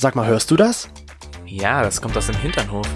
[0.00, 0.88] Sag mal, hörst du das?
[1.44, 2.86] Ja, das kommt aus dem Hinternhof.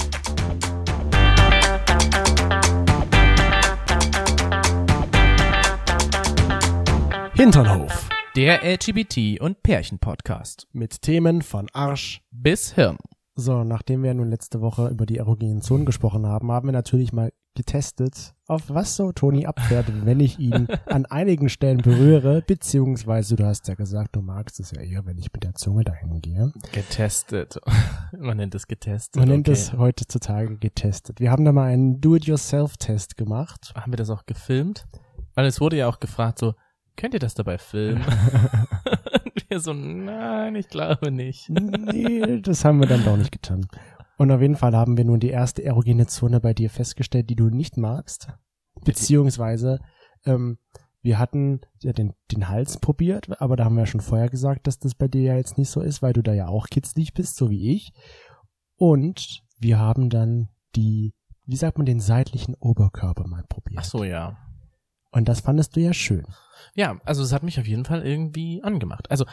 [7.34, 8.08] Hinternhof.
[8.36, 10.68] Der LGBT- und Pärchen-Podcast.
[10.70, 12.22] Mit Themen von Arsch.
[12.30, 12.98] Bis Hirn.
[13.34, 17.12] So, nachdem wir nun letzte Woche über die erogenen Zonen gesprochen haben, haben wir natürlich
[17.12, 23.36] mal getestet, auf was so Toni abfährt, wenn ich ihn an einigen Stellen berühre, beziehungsweise
[23.36, 26.20] du hast ja gesagt, du magst es ja eher, wenn ich mit der Zunge dahin
[26.20, 26.52] gehe.
[26.72, 27.58] Getestet.
[28.18, 29.16] Man nennt es getestet.
[29.16, 29.58] Man nennt okay.
[29.58, 31.20] es heutzutage getestet.
[31.20, 33.72] Wir haben da mal einen Do-it-yourself-Test gemacht.
[33.74, 34.86] Haben wir das auch gefilmt?
[35.34, 36.54] Weil es wurde ja auch gefragt, so,
[36.96, 38.02] könnt ihr das dabei filmen?
[39.24, 41.48] Und wir so, nein, ich glaube nicht.
[41.48, 43.66] nee, das haben wir dann doch nicht getan.
[44.22, 47.34] Und auf jeden Fall haben wir nun die erste erogene Zone bei dir festgestellt, die
[47.34, 48.28] du nicht magst.
[48.84, 49.80] Beziehungsweise,
[50.24, 50.58] ähm,
[51.00, 54.68] wir hatten ja den, den Hals probiert, aber da haben wir ja schon vorher gesagt,
[54.68, 57.14] dass das bei dir ja jetzt nicht so ist, weil du da ja auch kitzlig
[57.14, 57.92] bist, so wie ich.
[58.76, 61.14] Und wir haben dann die,
[61.46, 63.80] wie sagt man, den seitlichen Oberkörper mal probiert.
[63.80, 64.36] Ach so, ja.
[65.10, 66.28] Und das fandest du ja schön.
[66.76, 69.10] Ja, also es hat mich auf jeden Fall irgendwie angemacht.
[69.10, 69.24] Also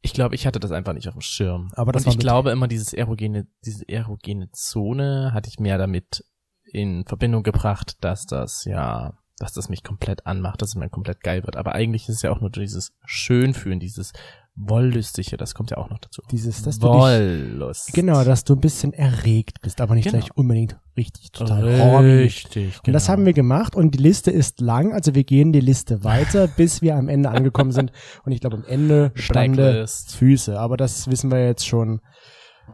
[0.00, 1.70] ich glaube, ich hatte das einfach nicht auf dem Schirm.
[1.74, 6.24] Aber das Und ich glaube immer, dieses erogene, diese erogene Zone hatte ich mehr damit
[6.64, 11.22] in Verbindung gebracht, dass das ja, dass das mich komplett anmacht, dass es mir komplett
[11.22, 11.56] geil wird.
[11.56, 14.12] Aber eigentlich ist es ja auch nur dieses Schönfühlen, dieses
[14.60, 16.20] Wollüstige, das kommt ja auch noch dazu.
[16.32, 17.92] Dieses, dass du dich, Wollust.
[17.92, 20.18] genau, dass du ein bisschen erregt bist, aber nicht Genau.
[20.18, 21.64] gleich unbedingt richtig total.
[21.64, 23.12] Richtig, Und das genau.
[23.12, 26.82] haben wir gemacht und die Liste ist lang, also wir gehen die Liste weiter, bis
[26.82, 27.92] wir am Ende angekommen sind.
[28.24, 29.86] Und ich glaube, am Ende stande.
[29.86, 30.58] Füße.
[30.58, 32.00] Aber das wissen wir jetzt schon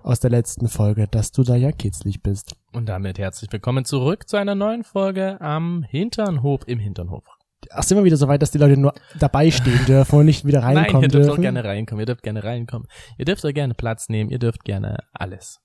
[0.03, 2.55] aus der letzten Folge, dass du da ja kitzlig bist.
[2.73, 7.25] Und damit herzlich willkommen zurück zu einer neuen Folge am Hinternhof im Hinternhof.
[7.71, 10.45] Ach, sind wir wieder so weit, dass die Leute nur dabei stehen dürfen und nicht
[10.45, 11.43] wieder Nein, reinkommen ihr dürft dürfen?
[11.43, 12.89] gerne reinkommen, ihr dürft gerne reinkommen.
[13.17, 15.61] Ihr dürft auch gerne Platz nehmen, ihr dürft gerne alles.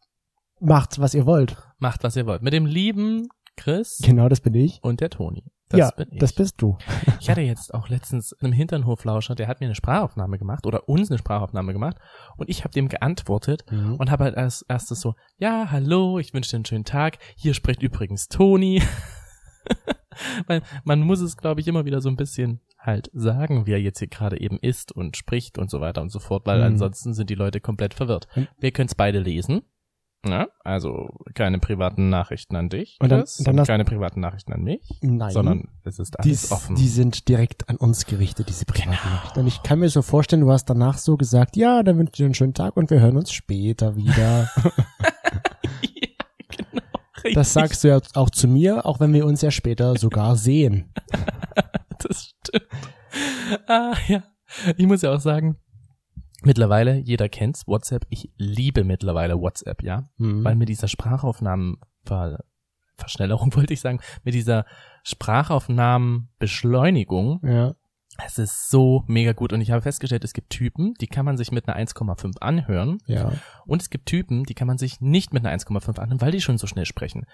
[0.61, 1.57] Macht, was ihr wollt.
[1.79, 2.41] Macht, was ihr wollt.
[2.41, 3.27] Mit dem lieben
[3.57, 4.79] Chris Genau, das bin ich.
[4.83, 5.43] und der Toni.
[5.69, 6.19] Das ja, bin ich.
[6.19, 6.77] das bist du.
[7.19, 11.11] ich hatte jetzt auch letztens einen Hinternhoflauscher, der hat mir eine Sprachaufnahme gemacht oder uns
[11.11, 11.97] eine Sprachaufnahme gemacht
[12.37, 13.95] und ich habe dem geantwortet Mhm.
[13.95, 17.19] und habe halt als erstes so, ja, hallo, ich wünsche dir einen schönen Tag.
[17.37, 18.81] Hier spricht übrigens Toni.
[20.47, 23.81] Weil man muss es, glaube ich, immer wieder so ein bisschen halt sagen, wie er
[23.81, 26.65] jetzt hier gerade eben ist und spricht und so weiter und so fort, weil Mhm.
[26.65, 28.27] ansonsten sind die Leute komplett verwirrt.
[28.35, 29.61] Und- Wir können es beide lesen.
[30.27, 34.61] Ja, also keine privaten Nachrichten an dich, Und dann- dann und keine privaten Nachrichten an
[34.63, 35.31] mich, Nein.
[35.31, 36.75] sondern es ist alles offen.
[36.75, 39.39] die sind direkt an uns gerichtet, diese privaten Nachrichten.
[39.39, 42.17] Und ich kann mir so vorstellen, du hast danach so gesagt, ja, dann wünsche ich
[42.17, 44.49] dir einen schönen Tag und wir hören uns später wieder.
[45.83, 46.09] ja,
[46.49, 46.81] genau.
[47.15, 47.33] Richtig.
[47.35, 50.91] Das sagst du ja auch zu mir, auch wenn wir uns ja später sogar sehen.
[52.01, 52.67] Das stimmt.
[53.67, 54.23] Ah, ja.
[54.77, 55.57] Ich muss ja auch sagen,
[56.43, 58.05] mittlerweile, jeder kennt's, WhatsApp.
[58.09, 60.09] Ich liebe mittlerweile WhatsApp, ja.
[60.17, 60.43] Mhm.
[60.43, 62.39] Weil mit dieser Sprachaufnahmenver
[62.99, 64.65] Verschnellerung wollte ich sagen, mit dieser
[65.03, 67.73] Sprachaufnahmenbeschleunigung, ja.
[68.25, 69.51] es ist so mega gut.
[69.53, 72.99] Und ich habe festgestellt, es gibt Typen, die kann man sich mit einer 1,5 anhören.
[73.05, 73.31] Ja.
[73.65, 76.41] Und es gibt Typen, die kann man sich nicht mit einer 1,5 anhören, weil die
[76.41, 77.25] schon so schnell sprechen.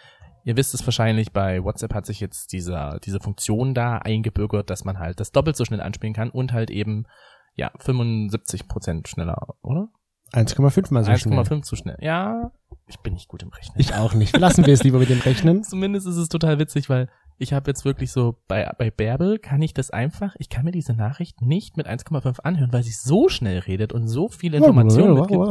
[0.43, 4.85] Ihr wisst es wahrscheinlich, bei WhatsApp hat sich jetzt dieser, diese Funktion da eingebürgert, dass
[4.85, 7.07] man halt das doppelt so schnell anspielen kann und halt eben,
[7.55, 9.89] ja, 75 Prozent schneller, oder?
[10.33, 11.39] 1,5 mal so schnell.
[11.39, 11.97] 1,5 zu schnell.
[12.01, 12.51] Ja,
[12.87, 13.79] ich bin nicht gut im Rechnen.
[13.79, 14.37] Ich auch nicht.
[14.37, 15.63] Lassen wir es lieber mit dem Rechnen.
[15.63, 19.61] Zumindest ist es total witzig, weil ich habe jetzt wirklich so, bei, bei Bärbel kann
[19.61, 23.27] ich das einfach, ich kann mir diese Nachricht nicht mit 1,5 anhören, weil sie so
[23.27, 25.41] schnell redet und so viele Informationen mitgibt.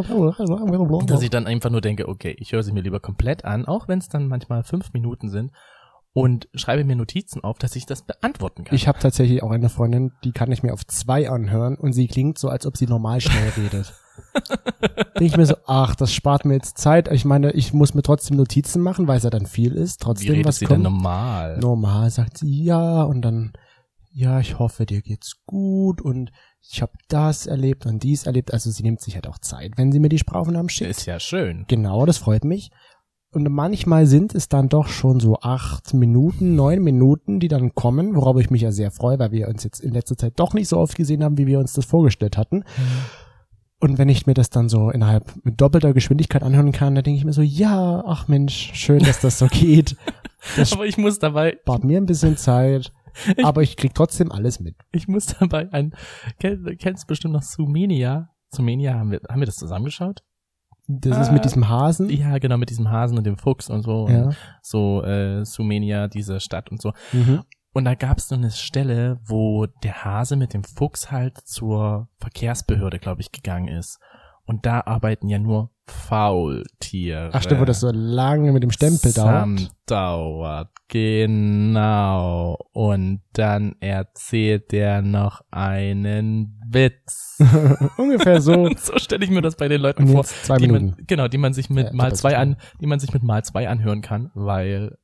[1.11, 3.87] dass ich dann einfach nur denke, okay, ich höre sie mir lieber komplett an, auch
[3.87, 5.53] wenn es dann manchmal fünf Minuten sind
[6.15, 8.75] und schreibe mir Notizen auf, dass ich das beantworten kann.
[8.75, 12.07] Ich habe tatsächlich auch eine Freundin, die kann ich mir auf zwei anhören und sie
[12.07, 13.93] klingt so, als ob sie normal schnell redet.
[15.19, 17.11] Denke ich mir so, ach, das spart mir jetzt Zeit.
[17.11, 20.01] Ich meine, ich muss mir trotzdem Notizen machen, weil es ja dann viel ist.
[20.01, 20.79] Wie Trotzdem redet was sie kommt.
[20.79, 21.59] denn normal?
[21.59, 23.53] Normal sagt sie ja und dann,
[24.13, 26.31] ja, ich hoffe, dir geht's gut und
[26.63, 28.53] ich habe das erlebt und dies erlebt.
[28.53, 30.91] Also sie nimmt sich halt auch Zeit, wenn sie mir die Sprachaufnahmen schickt.
[30.91, 31.65] Ist ja schön.
[31.67, 32.71] Genau, das freut mich.
[33.35, 38.15] Und manchmal sind es dann doch schon so acht Minuten, neun Minuten, die dann kommen,
[38.15, 40.69] worauf ich mich ja sehr freue, weil wir uns jetzt in letzter Zeit doch nicht
[40.69, 42.63] so oft gesehen haben, wie wir uns das vorgestellt hatten.
[43.81, 47.19] Und wenn ich mir das dann so innerhalb mit doppelter Geschwindigkeit anhören kann, dann denke
[47.19, 49.97] ich mir so, ja, ach Mensch, schön, dass das so geht.
[50.57, 52.93] Das Aber ich muss dabei, spart mir ein bisschen Zeit,
[53.43, 54.77] aber ich krieg trotzdem alles mit.
[54.93, 55.93] ich muss dabei ein,
[56.39, 58.31] kenn, kennst bestimmt noch Sumenia?
[58.51, 60.23] Sumenia, haben wir, haben wir das zusammengeschaut?
[60.87, 62.11] Das ist Ah, mit diesem Hasen.
[62.11, 64.09] Ja, genau, mit diesem Hasen und dem Fuchs und so.
[64.09, 64.25] Ja.
[64.25, 66.93] Und so, äh, Sumenia, diese Stadt und so.
[67.13, 67.43] Mhm.
[67.73, 72.09] Und da gab es so eine Stelle, wo der Hase mit dem Fuchs halt zur
[72.19, 73.99] Verkehrsbehörde, glaube ich, gegangen ist.
[74.45, 77.31] Und da arbeiten ja nur Faultiere.
[77.33, 79.71] Ach stimmt, wo das so lange mit dem Stempel dauert.
[79.87, 82.57] Dauert, genau.
[82.73, 87.39] Und dann erzählt er noch einen Witz.
[87.99, 88.71] Ungefähr so.
[88.77, 90.25] so stelle ich mir das bei den Leuten vor.
[90.25, 90.95] zwei die Minuten.
[90.97, 93.45] man, genau, die man sich mit Ja, mal zwei an, die man sich mit mal
[93.45, 94.97] zwei anhören kann, weil,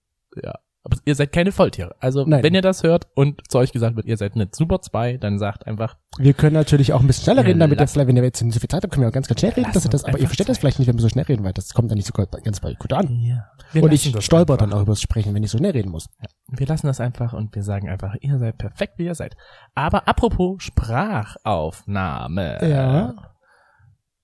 [0.43, 0.55] ja.
[0.83, 1.95] Aber ihr seid keine Volltiere.
[2.01, 2.43] Also, Nein.
[2.43, 5.39] wenn ihr das hört und zu euch gesagt wird, ihr seid nicht super zwei, dann
[5.39, 8.23] sagt einfach, Wir können natürlich auch ein bisschen schneller Ja, reden, damit vielleicht, wenn ihr
[8.23, 9.71] jetzt nicht so viel Zeit habt, können wir auch ganz, ganz schnell reden.
[9.75, 11.53] Dass ihr das, aber ihr versteht das vielleicht nicht, wenn wir so schnell reden, weil
[11.53, 13.21] das kommt dann nicht so ganz bei gut an.
[13.21, 13.45] ja.
[13.73, 16.09] Wir Und ich das stolper dann auch übers Sprechen, wenn ich so schnell reden muss.
[16.49, 19.37] Wir lassen das einfach und wir sagen einfach, ihr seid perfekt, wie ihr seid.
[19.75, 22.59] Aber apropos Sprachaufnahme.
[22.69, 23.15] Ja.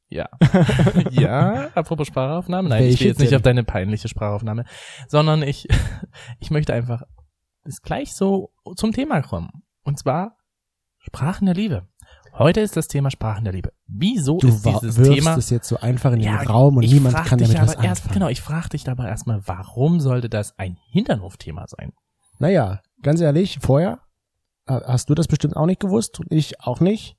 [0.08, 0.28] Ja.
[1.10, 2.68] ja, apropos Sprachaufnahme.
[2.68, 3.36] Nein, ich Welche will jetzt nicht denn?
[3.36, 4.64] auf deine peinliche Sprachaufnahme,
[5.08, 5.66] sondern ich,
[6.40, 7.02] ich möchte einfach
[7.64, 9.64] ist gleich so zum Thema kommen.
[9.82, 10.36] Und zwar
[10.98, 11.88] Sprachen der Liebe.
[12.38, 13.72] Heute ist das Thema Sprachen der Liebe.
[13.86, 16.82] Wieso Du ist dieses wirfst Thema es jetzt so einfach in den Ja, Raum und
[16.82, 18.14] ich niemand kann dich damit was aber erst, anfangen.
[18.14, 21.92] Genau, ich frage dich aber erstmal, warum sollte das ein Hinternhof-Thema sein?
[22.38, 24.00] Naja, ganz ehrlich, vorher
[24.66, 27.16] äh, hast du das bestimmt auch nicht gewusst und ich auch nicht,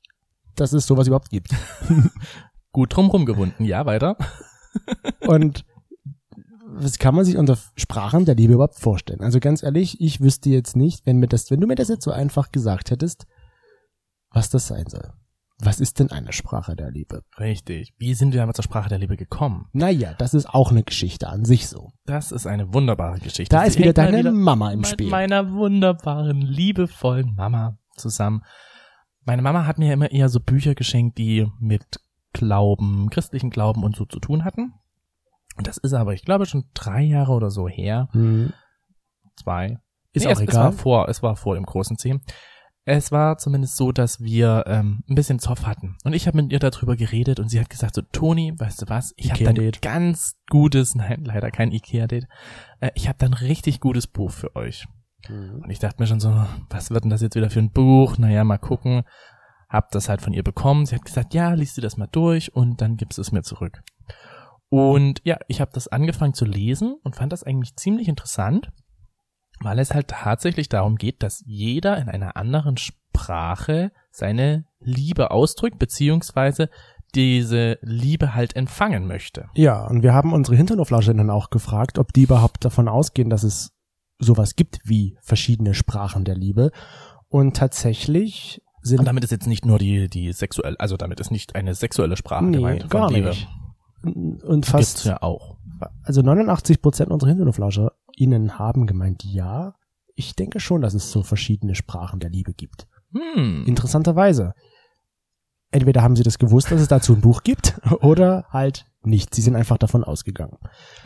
[0.55, 1.49] dass es sowas überhaupt gibt.
[2.77, 4.17] Gut drumrum gewunden, ja, weiter.
[5.27, 5.65] Und
[6.67, 9.21] was kann man sich unter Sprachen der Liebe überhaupt vorstellen?
[9.21, 12.03] Also ganz ehrlich, ich wüsste jetzt nicht, wenn mir das, wenn du mir das jetzt
[12.03, 13.25] so einfach gesagt hättest,
[14.29, 15.11] was das sein soll.
[15.57, 17.23] Was ist denn eine Sprache der Liebe?
[17.39, 17.95] Richtig.
[17.97, 19.69] Wie sind wir aber zur Sprache der Liebe gekommen?
[19.73, 21.93] Naja, das ist auch eine Geschichte an sich so.
[22.05, 23.55] Das ist eine wunderbare Geschichte.
[23.55, 25.09] Da Sie ist wieder deine wieder Mama im mit Spiel.
[25.09, 28.43] meiner wunderbaren, liebevollen Mama zusammen.
[29.25, 31.99] Meine Mama hat mir immer eher so Bücher geschenkt, die mit
[32.37, 34.73] Glauben, christlichen Glauben und so zu tun hatten.
[35.57, 38.09] Und das ist aber, ich glaube, schon drei Jahre oder so her.
[38.11, 38.53] Hm.
[39.35, 39.79] Zwei.
[40.13, 40.63] Ist Nee, auch es, Es egal.
[40.65, 42.19] war vor, es war vor dem großen C.
[42.85, 45.97] Es war zumindest so, dass wir ähm, ein bisschen Zoff hatten.
[46.05, 48.85] Und ich habe mit ihr darüber geredet und sie hat gesagt so, Toni, weißt du
[48.87, 49.81] was, ich habe ein Ikea-Date.
[49.81, 52.27] ganz gutes, nein, leider kein Ikea-Date,
[52.79, 54.85] äh, ich habe da ein richtig gutes Buch für euch.
[55.25, 55.61] Hm.
[55.63, 58.17] Und ich dachte mir schon so, was wird denn das jetzt wieder für ein Buch?
[58.17, 59.03] Naja, mal gucken.
[59.69, 60.85] Hab das halt von ihr bekommen.
[60.85, 63.81] Sie hat gesagt, ja, liest du das mal durch und dann gibst es mir zurück.
[64.69, 68.71] Und ja, ich habe das angefangen zu lesen und fand das eigentlich ziemlich interessant,
[69.61, 75.79] weil es halt tatsächlich darum geht, dass jeder in einer anderen Sprache seine Liebe ausdrückt,
[75.79, 76.69] beziehungsweise
[77.15, 79.49] diese Liebe halt empfangen möchte.
[79.55, 83.71] Ja, und wir haben unsere Hinternoflauscherinnen auch gefragt, ob die überhaupt davon ausgehen, dass es
[84.19, 86.71] sowas gibt wie verschiedene Sprachen der Liebe.
[87.29, 91.31] Und tatsächlich sind Und damit ist jetzt nicht nur die, die sexuell, also damit ist
[91.31, 93.47] nicht eine sexuelle Sprache nee, gemeint gar nicht.
[94.03, 95.57] Und Gibt's fast, ja auch.
[96.03, 99.75] also 89 Prozent unserer HinternoflauscherInnen haben gemeint, ja.
[100.15, 102.87] Ich denke schon, dass es so verschiedene Sprachen der Liebe gibt.
[103.13, 103.65] Hm.
[103.67, 104.53] Interessanterweise.
[105.71, 109.33] Entweder haben sie das gewusst, dass es dazu ein Buch gibt, oder halt nicht.
[109.33, 110.57] Sie sind einfach davon ausgegangen.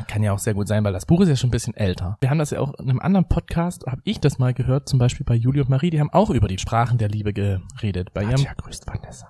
[0.08, 2.18] Kann ja auch sehr gut sein, weil das Buch ist ja schon ein bisschen älter.
[2.20, 5.00] Wir haben das ja auch in einem anderen Podcast, habe ich das mal gehört, zum
[5.00, 8.14] Beispiel bei Julie und Marie, die haben auch über die Sprachen der Liebe geredet.
[8.14, 9.28] Bei ihrem, Katja grüßt Vanessa.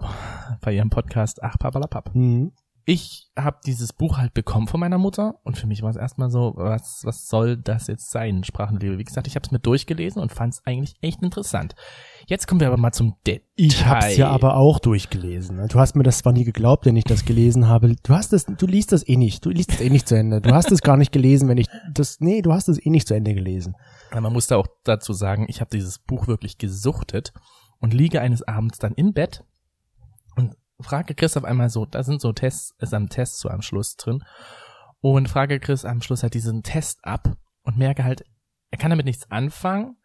[0.62, 2.14] bei ihrem Podcast Ach Papalapap.
[2.14, 2.52] Hm.
[2.86, 6.32] Ich habe dieses Buch halt bekommen von meiner Mutter und für mich war es erstmal
[6.32, 9.00] so, was, was soll das jetzt sein, Sprachen der Liebe?
[9.00, 11.76] Wie gesagt, ich habe es mir durchgelesen und fand es eigentlich echt interessant.
[12.32, 13.44] Jetzt kommen wir aber mal zum Detail.
[13.58, 15.58] Ich hab's ja aber auch durchgelesen.
[15.58, 15.68] ne?
[15.68, 17.94] Du hast mir das zwar nie geglaubt, wenn ich das gelesen habe.
[18.04, 19.44] Du hast es, du liest das eh nicht.
[19.44, 20.40] Du liest es eh nicht zu Ende.
[20.40, 23.06] Du hast es gar nicht gelesen, wenn ich das, nee, du hast es eh nicht
[23.06, 23.76] zu Ende gelesen.
[24.14, 27.34] Man muss da auch dazu sagen, ich habe dieses Buch wirklich gesuchtet
[27.80, 29.44] und liege eines Abends dann im Bett
[30.38, 33.62] und frage Chris auf einmal so, da sind so Tests, ist am Test so am
[33.62, 34.24] Schluss drin
[35.02, 38.24] und frage Chris am Schluss halt diesen Test ab und merke halt,
[38.70, 39.98] er kann damit nichts anfangen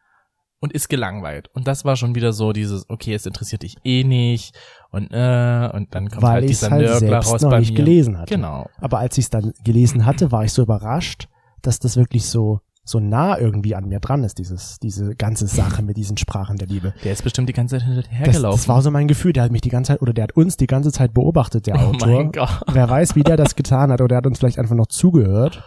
[0.61, 1.49] und ist gelangweilt.
[1.55, 4.55] Und das war schon wieder so dieses, okay, es interessiert dich eh nicht
[4.91, 7.73] und äh, und dann kommt Weil halt dieser halt Nörgler selbst raus noch bei nicht
[7.73, 7.77] mir.
[7.77, 8.35] gelesen hatte.
[8.35, 8.67] Genau.
[8.81, 11.29] Aber als ich es dann gelesen hatte, war ich so überrascht,
[11.63, 15.83] dass das wirklich so, so nah irgendwie an mir dran ist, dieses, diese ganze Sache
[15.83, 16.95] mit diesen Sprachen der Liebe.
[17.03, 18.57] Der ist bestimmt die ganze Zeit Das, hinterhergelaufen.
[18.59, 19.33] das war so mein Gefühl.
[19.33, 21.75] Der hat mich die ganze Zeit, oder der hat uns die ganze Zeit beobachtet, der
[21.75, 22.09] oh Autor.
[22.09, 22.63] mein Gott.
[22.73, 25.63] Wer weiß, wie der das getan hat, oder der hat uns vielleicht einfach noch zugehört.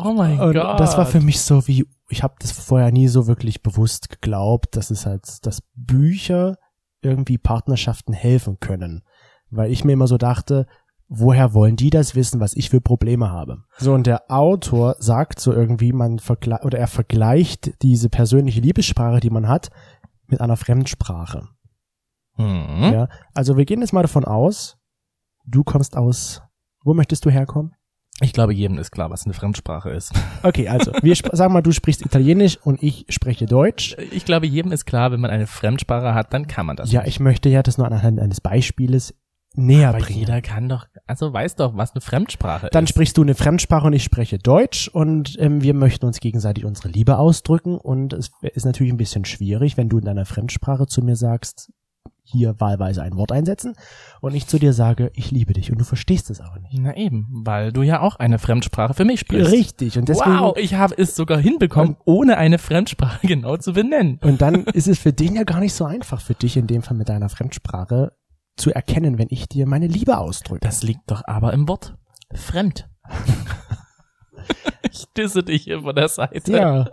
[0.00, 0.78] Oh mein Und Gott.
[0.78, 4.76] das war für mich so wie, ich habe das vorher nie so wirklich bewusst geglaubt,
[4.76, 6.56] dass es halt, dass Bücher
[7.02, 9.02] irgendwie Partnerschaften helfen können.
[9.50, 10.66] Weil ich mir immer so dachte,
[11.08, 13.64] woher wollen die das wissen, was ich für Probleme habe?
[13.78, 19.20] So, und der Autor sagt so irgendwie, man vergleicht, oder er vergleicht diese persönliche Liebessprache,
[19.20, 19.70] die man hat,
[20.26, 21.48] mit einer Fremdsprache.
[22.34, 22.92] Hm?
[22.92, 24.76] Ja, also wir gehen jetzt mal davon aus,
[25.44, 26.42] du kommst aus,
[26.84, 27.74] wo möchtest du herkommen?
[28.20, 30.12] Ich glaube, jedem ist klar, was eine Fremdsprache ist.
[30.42, 33.96] Okay, also wir sagen mal, du sprichst Italienisch und ich spreche Deutsch.
[34.12, 36.92] Ich glaube, jedem ist klar, wenn man eine Fremdsprache hat, dann kann man das.
[36.92, 39.14] Ja, ich möchte ja das nur anhand eines Beispieles
[39.54, 40.20] näher Aber bringen.
[40.20, 42.90] jeder kann doch, also weiß doch, was eine Fremdsprache Dann ist.
[42.90, 46.88] sprichst du eine Fremdsprache und ich spreche Deutsch und ähm, wir möchten uns gegenseitig unsere
[46.88, 51.02] Liebe ausdrücken und es ist natürlich ein bisschen schwierig, wenn du in deiner Fremdsprache zu
[51.02, 51.72] mir sagst,
[52.30, 53.74] hier wahlweise ein Wort einsetzen
[54.20, 56.78] und ich zu dir sage, ich liebe dich und du verstehst es aber nicht.
[56.78, 59.52] Na eben, weil du ja auch eine Fremdsprache für mich sprichst.
[59.52, 64.18] Richtig und deswegen wow, ich habe es sogar hinbekommen, ohne eine Fremdsprache genau zu benennen.
[64.22, 66.82] und dann ist es für den ja gar nicht so einfach für dich in dem
[66.82, 68.12] Fall mit deiner Fremdsprache
[68.56, 70.60] zu erkennen, wenn ich dir meine Liebe ausdrücke.
[70.60, 71.96] Das liegt doch aber im Wort
[72.34, 72.88] fremd.
[74.90, 76.52] ich disse dich hier von der Seite.
[76.52, 76.90] Ja.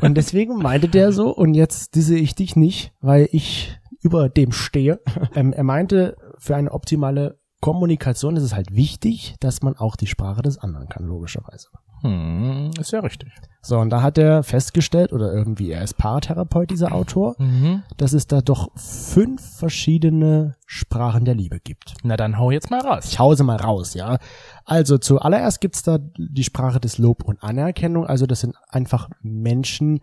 [0.00, 4.52] Und deswegen meinte der so, und jetzt disse ich dich nicht, weil ich über dem
[4.52, 5.00] stehe.
[5.34, 10.06] Ähm, er meinte, für eine optimale Kommunikation ist es halt wichtig, dass man auch die
[10.06, 11.68] Sprache des anderen kann, logischerweise.
[12.02, 13.32] Hm, ist ja richtig.
[13.62, 17.82] So, und da hat er festgestellt, oder irgendwie, er ist Paartherapeut, dieser Autor, Mhm.
[17.96, 21.94] dass es da doch fünf verschiedene Sprachen der Liebe gibt.
[22.02, 23.06] Na dann hau jetzt mal raus.
[23.06, 24.18] Ich hause mal raus, ja.
[24.66, 28.06] Also zuallererst gibt's da die Sprache des Lob und Anerkennung.
[28.06, 30.00] Also das sind einfach Menschen,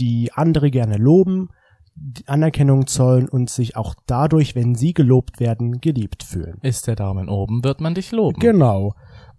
[0.00, 1.50] die andere gerne loben,
[2.26, 6.58] Anerkennung zollen und sich auch dadurch, wenn sie gelobt werden, geliebt fühlen.
[6.62, 8.38] Ist der Daumen oben, wird man dich loben.
[8.38, 8.94] Genau.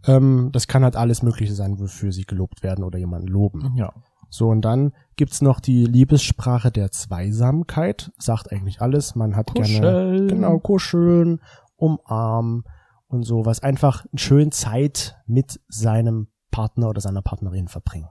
[0.05, 3.73] Ähm, das kann halt alles Mögliche sein, wofür sie gelobt werden oder jemanden loben.
[3.75, 3.93] ja.
[4.29, 8.11] So, und dann gibt's noch die Liebessprache der Zweisamkeit.
[8.17, 9.15] Sagt eigentlich alles.
[9.15, 10.27] Man hat gerne Kuscheln.
[10.27, 11.39] genau kuscheln,
[11.77, 12.63] umarmen
[13.07, 13.63] und sowas.
[13.63, 18.09] Einfach schön Zeit mit seinem Partner oder seiner Partnerin verbringen.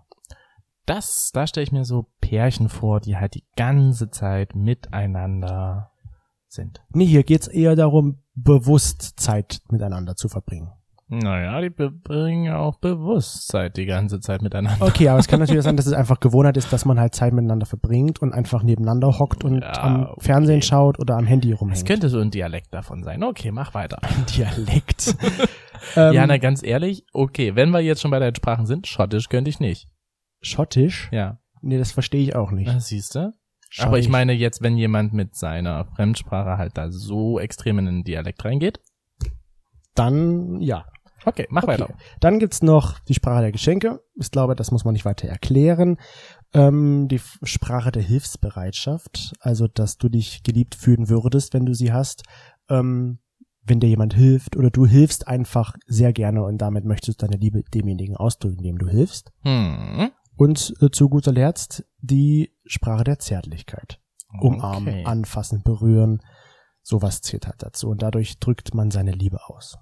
[0.86, 5.90] Das, da stelle ich mir so Pärchen vor, die halt die ganze Zeit miteinander
[6.48, 6.82] sind.
[6.90, 10.70] Nee, hier geht's eher darum, bewusst Zeit miteinander zu verbringen.
[11.08, 14.84] Naja, die bringen auch Bewusstsein die ganze Zeit miteinander.
[14.84, 17.32] Okay, aber es kann natürlich sein, dass es einfach Gewohnheit ist, dass man halt Zeit
[17.32, 20.20] miteinander verbringt und einfach nebeneinander hockt und Ja, am okay.
[20.20, 21.86] Fernsehen schaut oder am Handy Es rumhängt.
[21.86, 23.22] könnte so ein Dialekt davon sein.
[23.22, 23.98] Okay, mach weiter.
[24.36, 25.14] Dialekt.
[25.96, 29.28] ähm, ja, na ganz ehrlich, okay, wenn wir jetzt schon bei deinen Sprachen sind, Schottisch
[29.28, 29.88] könnte ich nicht.
[30.46, 31.08] Schottisch?
[31.12, 32.66] Ja, Nee, das verstehe ich auch nicht.
[32.68, 33.32] na, siehst du?
[33.78, 38.04] Aber ich meine jetzt, wenn jemand mit seiner Fremdsprache halt da so extrem in den
[38.04, 38.80] Dialekt reingeht.
[39.94, 40.86] Dann, ja.
[41.24, 41.72] Okay, mach Okay.
[41.72, 41.94] weiter.
[42.20, 44.00] Dann gibt's noch die Sprache der Geschenke.
[44.14, 45.96] Ich glaube, das muss man nicht weiter erklären.
[46.54, 51.92] Ähm, die Sprache der Hilfsbereitschaft, also dass du dich geliebt fühlen würdest, wenn du sie
[51.92, 52.22] hast.
[52.68, 53.18] Ähm,
[53.68, 57.40] wenn dir jemand hilft oder du hilfst einfach sehr gerne und damit möchtest du deine
[57.40, 59.32] Liebe demjenigen ausdrücken, dem du hilfst.
[59.42, 60.12] Hm.
[60.36, 64.00] Und äh, zu guter Letzt die Sprache der Zärtlichkeit.
[64.40, 65.04] Umarmen, Okay.
[65.04, 66.20] anfassen, berühren.
[66.82, 67.88] Sowas zählt halt dazu.
[67.88, 69.78] Und dadurch drückt man seine Liebe aus.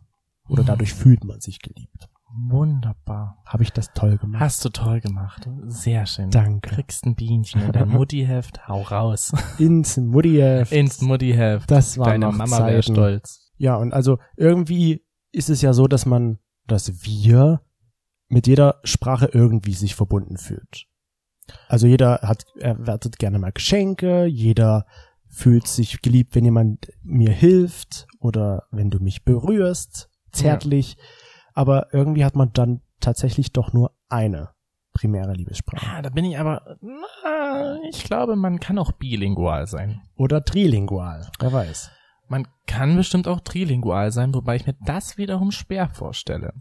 [0.48, 0.66] Oder Mhm.
[0.66, 2.08] dadurch fühlt man sich geliebt.
[2.48, 3.42] Wunderbar.
[3.46, 4.40] Habe ich das toll gemacht?
[4.40, 5.48] Hast du toll gemacht.
[5.66, 6.30] Sehr schön.
[6.30, 6.70] Danke.
[6.70, 9.32] Kriegst ein Bienchen in dein Mutti-Heft, hau raus.
[9.58, 10.40] Ins Mutti.
[10.70, 11.70] Ins Mutti-Heft.
[11.70, 12.94] Das war Deine noch Mama wäre Zeiten.
[12.94, 13.52] stolz.
[13.56, 17.60] Ja, und also irgendwie ist es ja so, dass man, dass wir
[18.28, 20.86] mit jeder Sprache irgendwie sich verbunden fühlt.
[21.68, 24.86] Also jeder hat, erwartet gerne mal Geschenke, jeder
[25.28, 30.96] fühlt sich geliebt, wenn jemand mir hilft oder wenn du mich berührst, zärtlich.
[31.52, 34.50] Aber irgendwie hat man dann tatsächlich doch nur eine
[34.92, 35.86] primäre Liebessprache.
[35.86, 40.00] Ah, da bin ich aber, na, ich glaube, man kann auch bilingual sein.
[40.16, 41.90] Oder trilingual, wer weiß.
[42.28, 46.54] Man kann bestimmt auch trilingual sein, wobei ich mir das wiederum schwer vorstelle.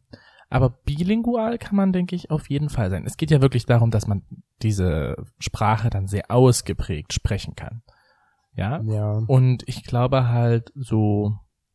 [0.54, 3.06] Aber bilingual kann man, denke ich, auf jeden Fall sein.
[3.06, 4.22] Es geht ja wirklich darum, dass man
[4.62, 7.82] diese Sprache dann sehr ausgeprägt sprechen kann.
[8.56, 8.82] Ja.
[8.84, 9.22] Ja.
[9.28, 11.34] Und ich glaube halt so,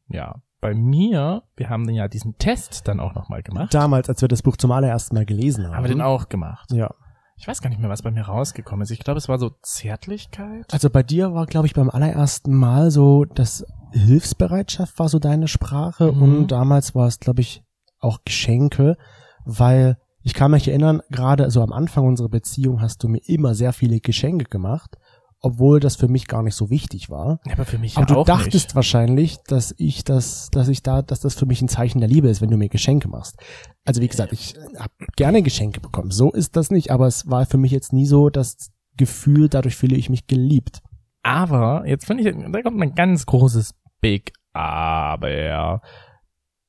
[0.08, 3.72] ja, bei mir, wir haben ja diesen Test dann auch nochmal gemacht.
[3.74, 5.74] Damals, als wir das Buch zum allerersten Mal gelesen haben.
[5.74, 6.70] haben wir den auch gemacht.
[6.72, 6.94] Ja.
[7.36, 8.90] Ich weiß gar nicht mehr, was bei mir rausgekommen ist.
[8.90, 10.66] Ich glaube, es war so Zärtlichkeit.
[10.72, 15.46] Also bei dir war, glaube ich, beim allerersten Mal so, dass Hilfsbereitschaft war so deine
[15.48, 16.22] Sprache Mhm.
[16.22, 17.62] und damals war es, glaube ich,
[18.00, 18.96] auch Geschenke,
[19.44, 23.54] weil ich kann mich erinnern, gerade so am Anfang unserer Beziehung hast du mir immer
[23.54, 24.96] sehr viele Geschenke gemacht,
[25.40, 27.40] obwohl das für mich gar nicht so wichtig war.
[27.50, 28.74] Aber für mich Aber ja du dachtest nicht.
[28.74, 32.28] wahrscheinlich, dass ich das, dass ich da, dass das für mich ein Zeichen der Liebe
[32.28, 33.36] ist, wenn du mir Geschenke machst.
[33.84, 36.10] Also wie gesagt, ich habe gerne Geschenke bekommen.
[36.10, 39.76] So ist das nicht, aber es war für mich jetzt nie so das Gefühl, dadurch
[39.76, 40.80] fühle ich mich geliebt.
[41.22, 45.80] Aber, jetzt finde ich, da kommt ein ganz großes Big Aber.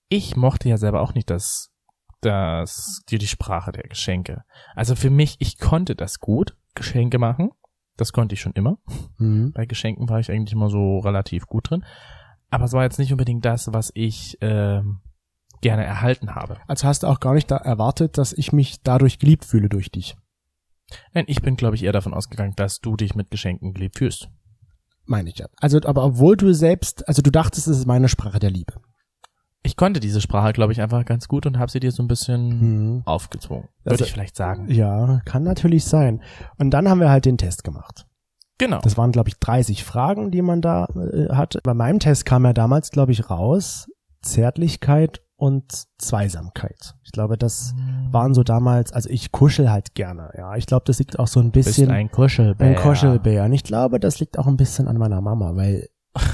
[0.10, 1.72] Ich mochte ja selber auch nicht das,
[2.22, 4.44] das, die, die Sprache der Geschenke.
[4.76, 7.52] Also für mich, ich konnte das gut, Geschenke machen.
[7.96, 8.78] Das konnte ich schon immer.
[9.18, 9.52] Mhm.
[9.54, 11.86] Bei Geschenken war ich eigentlich immer so relativ gut drin.
[12.50, 15.02] Aber es war jetzt nicht unbedingt das, was ich ähm,
[15.62, 16.58] gerne erhalten habe.
[16.68, 19.92] Also hast du auch gar nicht da erwartet, dass ich mich dadurch geliebt fühle durch
[19.92, 20.16] dich.
[21.14, 24.30] Nein, ich bin, glaube ich, eher davon ausgegangen, dass du dich mit Geschenken geliebt fühlst.
[25.06, 25.48] Meine ich ja.
[25.58, 28.74] Also, aber obwohl du selbst, also du dachtest, es ist meine Sprache der Liebe.
[29.64, 32.08] Ich konnte diese Sprache, glaube ich, einfach ganz gut und habe sie dir so ein
[32.08, 33.02] bisschen Hm.
[33.06, 33.68] aufgezwungen.
[33.84, 34.70] Würde Also- ich vielleicht sagen.
[34.72, 36.22] Ja, kann natürlich sein.
[36.58, 38.06] Und dann haben wir halt den Test gemacht.
[38.58, 38.80] Genau.
[38.82, 41.58] Das waren, glaube ich, 30 Fragen, die man da äh, hat.
[41.64, 43.88] Bei meinem Test kam ja damals, glaube ich, raus
[44.22, 46.96] Zärtlichkeit und Zweisamkeit.
[47.04, 47.74] Ich glaube, das
[48.12, 50.56] waren so damals, also ich kuschel halt gerne, ja.
[50.58, 52.68] Ich glaube, das liegt auch so ein bist bisschen ein Kuschelbär.
[52.68, 53.46] ein Kuschelbär.
[53.46, 55.88] Und ich glaube, das liegt auch ein bisschen an meiner Mama, weil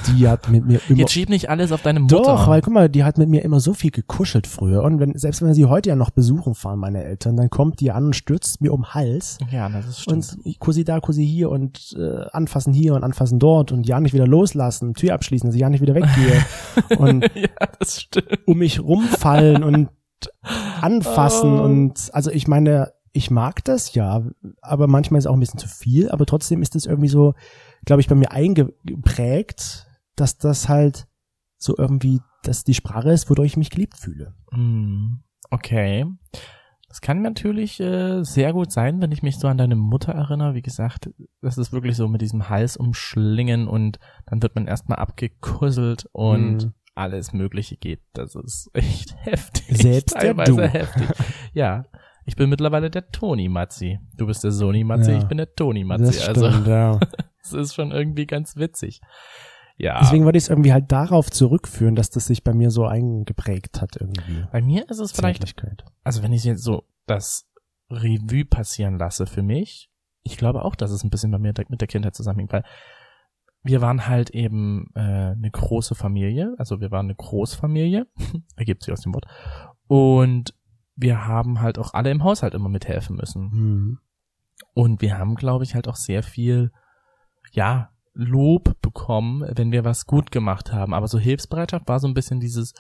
[0.08, 2.18] die hat mit mir immer Jetzt schieb nicht alles auf deine Mutter.
[2.18, 4.84] Doch, weil guck mal, die hat mit mir immer so viel gekuschelt früher.
[4.84, 7.80] Und wenn, selbst wenn wir sie heute ja noch besuchen fahren, meine Eltern, dann kommt
[7.80, 9.38] die an und stürzt mir um Hals.
[9.51, 10.38] ja, das ist stimmt.
[10.44, 14.13] Und Kussi da, Kussi hier und äh, anfassen hier und anfassen dort und ja nicht
[14.13, 16.46] wieder loslassen, Tür abschließen, dass ich ja nicht wieder weggehe.
[16.98, 18.39] und ja, das stimmt.
[18.46, 19.89] um mich rumfallen und
[20.82, 21.63] anfassen Oh.
[21.63, 24.24] und also ich meine, ich mag das ja,
[24.62, 27.34] aber manchmal ist es auch ein bisschen zu viel, aber trotzdem ist es irgendwie so,
[27.86, 31.08] glaube ich, bei mir eingeprägt, dass das halt
[31.58, 34.36] so irgendwie, dass die Sprache ist, wodurch ich mich geliebt fühle.
[34.51, 36.06] Hm, Okay.
[36.88, 40.54] Das kann natürlich äh, sehr gut sein, wenn ich mich so an deine Mutter erinnere.
[40.54, 41.10] Wie gesagt,
[41.42, 46.63] das ist wirklich so mit diesem Hals umschlingen und dann wird man erstmal abgekusselt und
[46.65, 46.74] Mhm.
[46.96, 48.01] alles Mögliche geht.
[48.13, 49.77] Das ist echt heftig.
[49.77, 50.62] Selbst der Teilweise Du.
[50.62, 51.08] heftig.
[51.54, 51.84] Ja.
[52.25, 54.00] Ich bin mittlerweile der Toni Matzi.
[54.15, 55.18] Du bist der Soni Matzi, Ja.
[55.18, 56.24] ich bin der Toni Das Matzi.
[56.27, 57.00] Also, stimmt, ja.
[57.51, 59.01] das ist schon irgendwie ganz witzig.
[59.77, 59.99] Ja.
[59.99, 63.81] Deswegen wollte ich es irgendwie halt darauf zurückführen, dass das sich bei mir so eingeprägt
[63.81, 64.45] hat irgendwie.
[64.51, 65.43] Bei mir ist es vielleicht
[66.03, 67.45] also wenn ich jetzt so das
[67.89, 69.89] Revue passieren lasse für mich,
[70.23, 72.63] ich glaube auch, dass es ein bisschen bei mir mit der Kindheit zusammenhängt, weil
[73.63, 78.07] wir waren halt eben äh, eine große Familie, also wir waren eine Großfamilie,
[78.55, 79.25] ergibt sich aus dem Wort,
[79.87, 80.53] und
[80.95, 83.51] wir haben halt auch alle im Haushalt immer mithelfen müssen.
[83.51, 83.99] Hm.
[84.73, 86.71] Und wir haben, glaube ich, halt auch sehr viel,
[87.51, 90.93] ja, Lob bekommen, wenn wir was gut gemacht haben.
[90.93, 92.73] Aber so Hilfsbereitschaft war so ein bisschen dieses,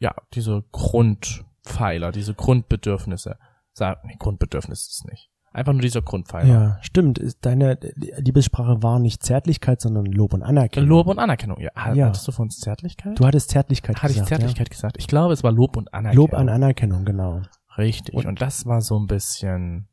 [0.00, 3.36] ja, diese Grundpfeiler, diese Grundbedürfnisse.
[3.72, 5.30] Sag, nee, Grundbedürfnis ist es nicht.
[5.52, 6.46] Einfach nur dieser Grundpfeiler.
[6.48, 7.20] Ja, stimmt.
[7.40, 10.88] Deine Liebessprache war nicht Zärtlichkeit, sondern Lob und Anerkennung.
[10.88, 11.58] Lob und Anerkennung.
[11.58, 12.06] Ja, Ja.
[12.06, 13.18] hattest du von uns Zärtlichkeit?
[13.18, 14.28] Du hattest Zärtlichkeit Hatte ich gesagt.
[14.28, 14.96] Zärtlichkeit gesagt?
[14.98, 15.98] Ich glaube, es war Lob und Ja?
[15.98, 16.26] Anerkennung.
[16.28, 17.42] Lob an Anerkennung, genau.
[17.78, 18.14] Richtig.
[18.14, 19.88] Und- Und, das war so ein bisschen,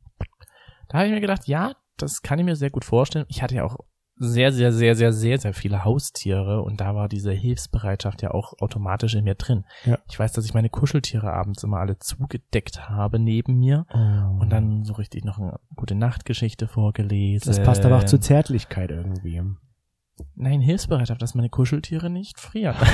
[0.88, 3.26] da habe ich mir gedacht, ja, das kann ich mir sehr gut vorstellen.
[3.28, 3.78] Ich hatte ja auch
[4.20, 8.54] sehr, sehr, sehr, sehr, sehr, sehr viele Haustiere und da war diese Hilfsbereitschaft ja auch
[8.60, 9.64] automatisch in mir drin.
[9.84, 9.98] Ja.
[10.08, 13.86] Ich weiß, dass ich meine Kuscheltiere abends immer alle zugedeckt habe neben mir
[14.40, 17.46] und dann so richtig noch eine gute Nachtgeschichte vorgelesen.
[17.46, 19.40] Das passt aber auch zur Zärtlichkeit irgendwie.
[20.34, 22.74] Nein, Hilfsbereitschaft, dass meine Kuscheltiere nicht frieren.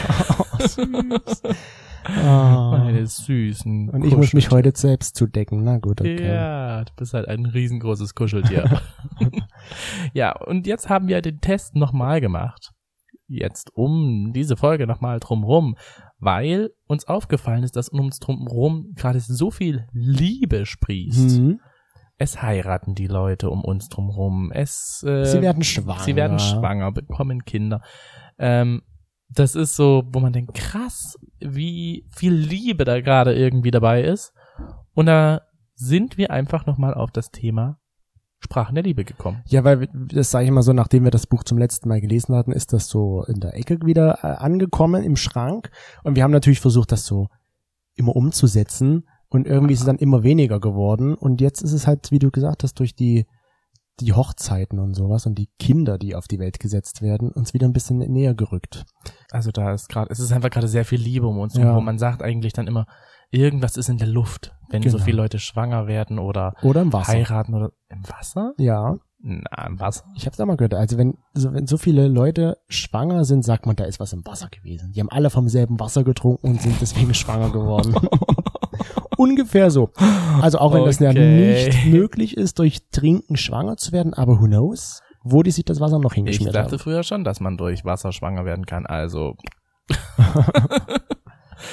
[2.09, 3.91] meine süßen.
[3.91, 5.63] Und ich muss mich heute selbst zudecken.
[5.65, 6.27] Na gut, okay.
[6.27, 8.81] Ja, du bist halt ein riesengroßes Kuscheltier.
[10.13, 12.73] ja, und jetzt haben wir den Test nochmal gemacht.
[13.27, 15.77] Jetzt um diese Folge nochmal drumrum,
[16.19, 21.41] weil uns aufgefallen ist, dass um uns drumrum gerade so viel Liebe sprießt.
[21.41, 21.61] Mhm.
[22.17, 24.53] Es heiraten die Leute um uns drumrum.
[24.53, 26.01] Es, äh, Sie werden schwanger.
[26.01, 27.83] Sie werden schwanger, bekommen Kinder.
[28.39, 28.83] Ähm,
[29.29, 34.33] das ist so, wo man denkt, krass, wie viel Liebe da gerade irgendwie dabei ist.
[34.95, 35.43] Und da
[35.75, 37.79] sind wir einfach nochmal auf das Thema
[38.39, 39.43] Sprachen der Liebe gekommen.
[39.47, 42.37] Ja, weil das sage ich mal so, nachdem wir das Buch zum letzten Mal gelesen
[42.37, 45.71] hatten, ist das so in der Ecke wieder äh, angekommen im Schrank.
[46.05, 47.29] Und wir haben natürlich versucht, das so
[47.95, 49.09] immer umzusetzen.
[49.29, 51.15] Und irgendwie ist es dann immer weniger geworden.
[51.15, 53.27] Und jetzt ist es halt, wie du gesagt hast, durch die,
[54.01, 57.67] die Hochzeiten und sowas und die Kinder, die auf die Welt gesetzt werden, uns wieder
[57.69, 58.85] ein bisschen näher gerückt.
[59.31, 61.65] Also da ist gerade, es ist einfach gerade sehr viel Liebe um uns Ja.
[61.65, 61.85] herum.
[61.85, 62.87] Man sagt eigentlich dann immer,
[63.31, 65.05] irgendwas ist in der Luft, wenn so Genau.
[65.05, 67.13] viele Leute schwanger werden oder Oder im Wasser.
[67.13, 68.53] heiraten oder im Wasser?
[68.59, 70.05] Ja, Na, im Wasser.
[70.17, 70.75] ich habe es auch mal gehört.
[70.75, 74.25] Also wenn so, wenn so viele Leute schwanger sind, sagt man, da ist was im
[74.27, 74.93] Wasser gewesen.
[74.93, 77.95] Die haben alle vom selben Wasser getrunken und sind deswegen schwanger geworden.
[79.17, 79.91] Ungefähr so.
[80.43, 81.65] Also auch wenn das ja Okay.
[81.67, 85.81] nicht möglich ist, durch Trinken schwanger zu werden, aber who knows, wo die sich das
[85.81, 86.79] Wasser noch Ich hingeschmiert dachte haben.
[86.79, 88.87] früher schon, dass man durch Wasser schwanger werden kann.
[88.87, 89.35] Also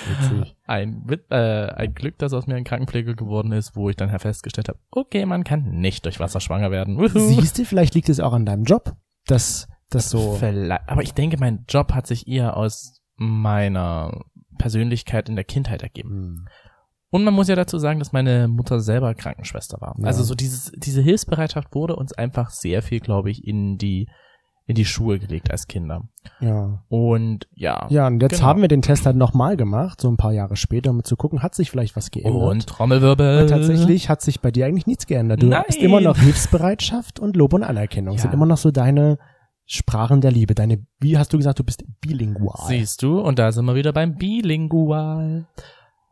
[0.07, 0.55] Witzig.
[0.65, 4.69] ein, äh, ein Glück, dass aus mir ein Krankenpfleger geworden ist, wo ich dann festgestellt
[4.69, 6.97] habe, okay, man kann nicht durch Wasser schwanger werden.
[6.97, 7.19] Wuhu.
[7.19, 8.93] Siehst du, vielleicht liegt es auch an deinem Job,
[9.27, 10.33] dass das so.
[10.35, 14.21] Vielleicht- Aber ich denke, mein Job hat sich eher aus meiner
[14.57, 16.09] Persönlichkeit in der Kindheit ergeben.
[16.09, 16.45] Hm.
[17.11, 19.95] Und man muss ja dazu sagen, dass meine Mutter selber Krankenschwester war.
[19.99, 20.05] Ja.
[20.07, 24.07] Also so dieses, diese Hilfsbereitschaft wurde uns einfach sehr viel, glaube ich, in die,
[24.65, 26.03] in die Schuhe gelegt als Kinder.
[26.39, 26.83] Ja.
[26.87, 27.85] Und ja.
[27.89, 28.45] Ja, und jetzt Genau.
[28.45, 31.43] haben wir den Test halt nochmal gemacht, so ein paar Jahre später, um zu gucken,
[31.43, 32.41] hat sich vielleicht was geändert.
[32.41, 33.41] Und Trommelwirbel.
[33.41, 35.43] Und tatsächlich hat sich bei dir eigentlich nichts geändert.
[35.43, 35.63] Du Nein.
[35.67, 38.15] hast immer noch Hilfsbereitschaft und Lob und Anerkennung.
[38.15, 38.21] Ja.
[38.21, 39.17] Sind immer noch so deine
[39.65, 40.55] Sprachen der Liebe.
[40.55, 42.67] Deine, wie hast du gesagt, du bist bilingual.
[42.67, 45.47] Siehst du, und da sind wir wieder beim Bilingual.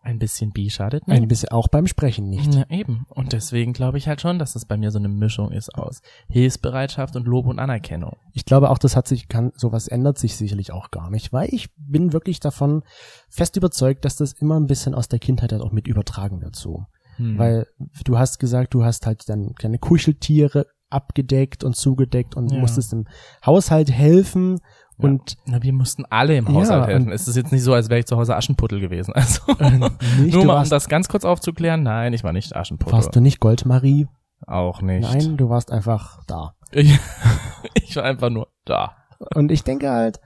[0.09, 1.15] Ein bisschen bi schadet nicht.
[1.21, 2.53] Ein bisschen auch beim Sprechen nicht.
[2.55, 3.05] Ja, eben.
[3.09, 6.01] Und deswegen glaube ich halt schon, dass es bei mir so eine Mischung ist aus
[6.29, 8.17] Hilfsbereitschaft und Lob und Anerkennung.
[8.33, 11.49] Ich glaube auch, das hat sich, kann, sowas ändert sich sicherlich auch gar nicht, weil
[11.53, 12.81] ich bin wirklich davon
[13.29, 16.55] fest überzeugt, dass das immer ein bisschen aus der Kindheit halt auch mit übertragen wird
[16.55, 16.85] so.
[17.17, 17.37] Hm.
[17.37, 17.67] Weil
[18.03, 22.57] du hast gesagt, du hast halt dann kleine Kuscheltiere abgedeckt und zugedeckt und Ja.
[22.59, 23.05] musstest im
[23.45, 24.59] Haushalt helfen
[24.99, 27.07] und Na, wir mussten alle im Ja, Haushalt helfen.
[27.07, 29.13] und- Es ist jetzt nicht so, als wäre ich zu Hause Aschenputtel gewesen.
[29.15, 29.89] Also äh,
[30.21, 31.83] nicht, nur mal, um das ganz kurz aufzuklären.
[31.83, 32.93] Nein, ich war nicht Aschenputtel.
[32.93, 34.07] warst du nicht Goldmarie?
[34.47, 35.01] Auch nicht.
[35.11, 36.53] Nein, du warst einfach da.
[36.71, 36.97] Ich,
[37.73, 38.95] ich war einfach nur da.
[39.35, 40.19] Und ich denke halt,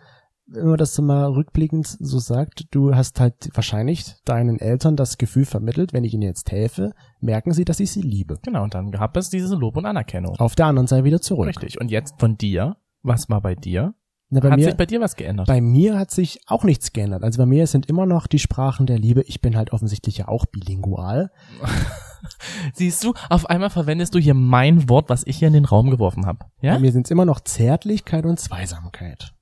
[0.45, 5.17] wenn man das so mal rückblickend so sagt, du hast halt wahrscheinlich deinen Eltern das
[5.17, 8.37] Gefühl vermittelt, wenn ich ihnen jetzt helfe, merken sie, dass ich sie liebe.
[8.43, 10.35] Genau, und dann gab es diese Lob und Anerkennung.
[10.37, 11.47] Auf der anderen Seite wieder zurück.
[11.47, 11.79] Richtig.
[11.81, 12.75] Und jetzt von dir.
[13.01, 13.95] Was war bei dir?
[14.33, 15.45] Na, bei, Hat mir, sich bei dir was geändert?
[15.45, 17.23] bei mir hat sich auch nichts geändert.
[17.23, 19.21] Also bei mir sind immer noch die Sprachen der Liebe.
[19.27, 21.29] Ich bin halt offensichtlich ja auch bilingual.
[22.73, 25.91] Siehst du, auf einmal verwendest du hier mein Wort, was ich hier in den Raum
[25.91, 26.45] geworfen habe.
[26.61, 26.73] Ja?
[26.73, 29.35] Bei mir sind es immer noch Zärtlichkeit und Zweisamkeit.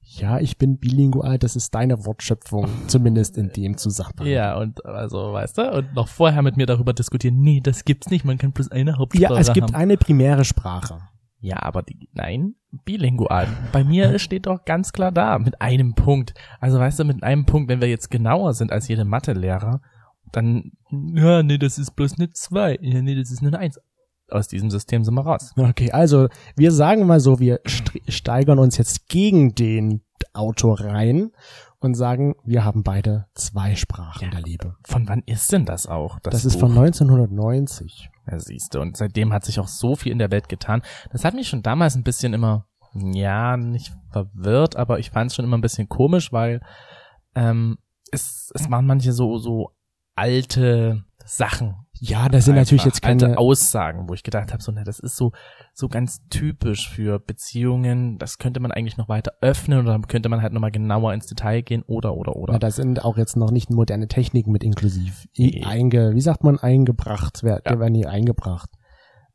[0.00, 4.26] Ja, ich bin bilingual, das ist deine Wortschöpfung, zumindest in dem Zusammenhang.
[4.26, 8.10] Ja, und also, weißt du, und noch vorher mit mir darüber diskutieren, nee, das gibt's
[8.10, 9.76] nicht, man kann bloß eine Hauptsprache Ja, es gibt haben.
[9.76, 10.98] eine primäre Sprache.
[11.38, 13.46] Ja, aber die, nein, bilingual.
[13.72, 16.34] Bei mir steht doch ganz klar da, mit einem Punkt.
[16.60, 19.80] Also weißt du, mit einem Punkt, wenn wir jetzt genauer sind als jede Mathelehrer,
[20.32, 22.78] dann, ja, nee, das ist bloß eine zwei.
[22.80, 23.78] Ja, nee, das ist nur eine eins.
[24.30, 25.52] Aus diesem System sind wir raus.
[25.56, 30.00] Okay, also wir sagen mal so, wir st steigern uns jetzt gegen den
[30.32, 31.32] Autor rein
[31.80, 34.30] und sagen, wir haben beide zwei Sprachen Ja.
[34.30, 34.76] der Liebe.
[34.84, 36.18] Von wann ist denn das auch?
[36.20, 36.60] Das, ist Buch?
[36.60, 38.08] von 1990.
[38.30, 38.80] Ja, siehst du.
[38.80, 40.82] Und seitdem hat sich auch so viel in der Welt getan.
[41.10, 45.36] Das hat mich schon damals ein bisschen immer, ja, nicht verwirrt, aber ich fand es
[45.36, 46.60] schon immer ein bisschen komisch, weil
[47.34, 47.78] ähm,
[48.10, 49.72] es, es waren manche so, so
[50.14, 51.74] alte Sachen.
[51.98, 53.38] Ja, das sind natürlich jetzt keine.
[53.38, 55.30] Aussagen, wo ich gedacht habe, so, na, das ist so,
[55.72, 58.18] so ganz typisch für Beziehungen.
[58.18, 61.62] Das könnte man eigentlich noch weiter öffnen oder könnte man halt nochmal genauer ins Detail
[61.62, 62.54] gehen oder, oder, oder.
[62.54, 65.62] Na, da sind auch jetzt noch nicht moderne Techniken mit inklusiv Nee.
[65.64, 67.78] einge, wie sagt man, eingebracht, wer, Ja.
[67.78, 68.70] werden hier eingebracht.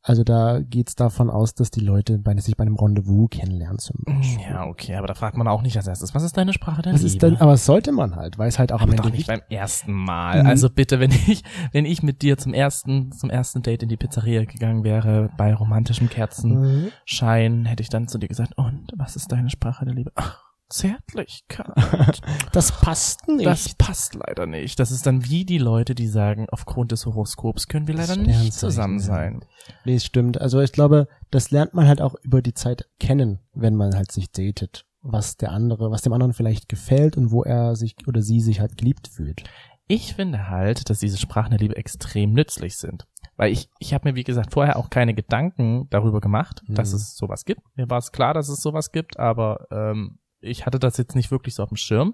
[0.07, 3.97] Also da geht's davon aus, dass die Leute bei, sich bei einem Rendezvous kennenlernen zum
[4.05, 4.39] Beispiel.
[4.49, 6.93] ja, okay, aber da fragt man auch nicht als erstes, was ist deine Sprache der
[6.93, 7.13] Das Liebe?
[7.13, 9.27] ist dann, aber sollte man halt, weil es halt auch am Aber Ende doch nicht
[9.27, 10.43] beim ersten Mal.
[10.43, 10.47] Mhm.
[10.49, 11.43] Also bitte, wenn ich,
[11.73, 15.53] wenn ich mit dir zum ersten, zum ersten Date in die Pizzeria gegangen wäre, bei
[15.53, 17.65] romantischem Kerzenschein, Mhm.
[17.65, 20.11] hätte ich dann zu dir gesagt, und was ist deine Sprache der Liebe?
[20.15, 21.67] Ach, Zärtlichkeit.
[22.51, 23.45] Das passt nicht.
[23.45, 24.79] Das passt leider nicht.
[24.79, 28.21] Das ist dann wie die Leute, die sagen, aufgrund des Horoskops können wir Das leider
[28.21, 29.45] nicht zusammen sein.
[29.85, 30.39] Nee, es stimmt.
[30.41, 34.11] Also ich glaube, das lernt man halt auch über die Zeit kennen, wenn man halt
[34.11, 34.85] sich datet.
[35.01, 38.59] Was der andere, was dem anderen vielleicht gefällt und wo er sich oder sie sich
[38.59, 39.43] halt geliebt fühlt.
[39.87, 43.05] Ich finde halt, dass diese Sprachen der Liebe extrem nützlich sind.
[43.35, 46.95] Weil ich, ich habe mir, wie gesagt, vorher auch keine Gedanken darüber gemacht, dass Mhm.
[46.97, 47.61] es sowas gibt.
[47.75, 51.31] Mir war es klar, dass es sowas gibt, aber ähm, ich hatte das jetzt nicht
[51.31, 52.13] wirklich so auf dem Schirm.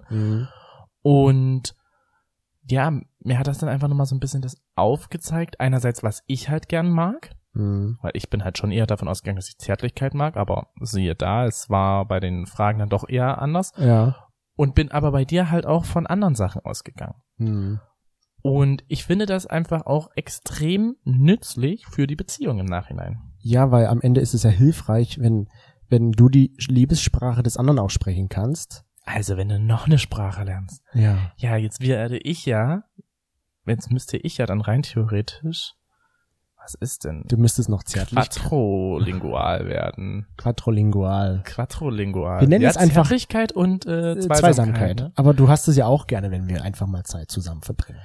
[1.02, 1.74] Und
[2.66, 5.60] ja, mir hat das dann einfach nochmal so ein bisschen das aufgezeigt.
[5.60, 7.98] Einerseits, was ich halt gern mag, Mhm.
[8.02, 11.46] weil ich bin halt schon eher davon ausgegangen, dass ich Zärtlichkeit mag, aber siehe da,
[11.46, 13.72] es war bei den Fragen dann doch eher anders.
[13.78, 14.26] Ja.
[14.56, 17.14] Und bin aber bei dir halt auch von anderen Sachen ausgegangen.
[17.36, 17.80] Mhm.
[18.42, 23.20] Und ich finde das einfach auch extrem nützlich für die Beziehung im Nachhinein.
[23.38, 25.48] Ja, weil am Ende ist es ja hilfreich, wenn,
[25.94, 28.84] wenn du die Liebessprache des anderen auch sprechen kannst.
[29.04, 30.82] Also, wenn du noch eine Sprache lernst.
[30.92, 31.32] Ja.
[31.36, 32.82] Ja, jetzt werde ich ja,
[33.66, 35.74] jetzt müsste ich ja dann rein theoretisch,
[36.56, 37.24] was ist denn?
[37.28, 38.18] Du müsstest noch zärtlich.
[38.18, 40.26] Quattrolingual werden.
[40.38, 41.42] Quattrolingual.
[41.44, 42.40] Quattrolingual.
[42.40, 44.38] Wir nennen ja, es einfach- Zärtlichkeit und äh, Äh, Zweisamkeit.
[44.38, 44.96] Zweisamkeit.
[45.00, 45.12] ne?
[45.16, 48.00] Aber du hast es ja auch gerne, wenn wir einfach mal Zeit zusammen verbringen.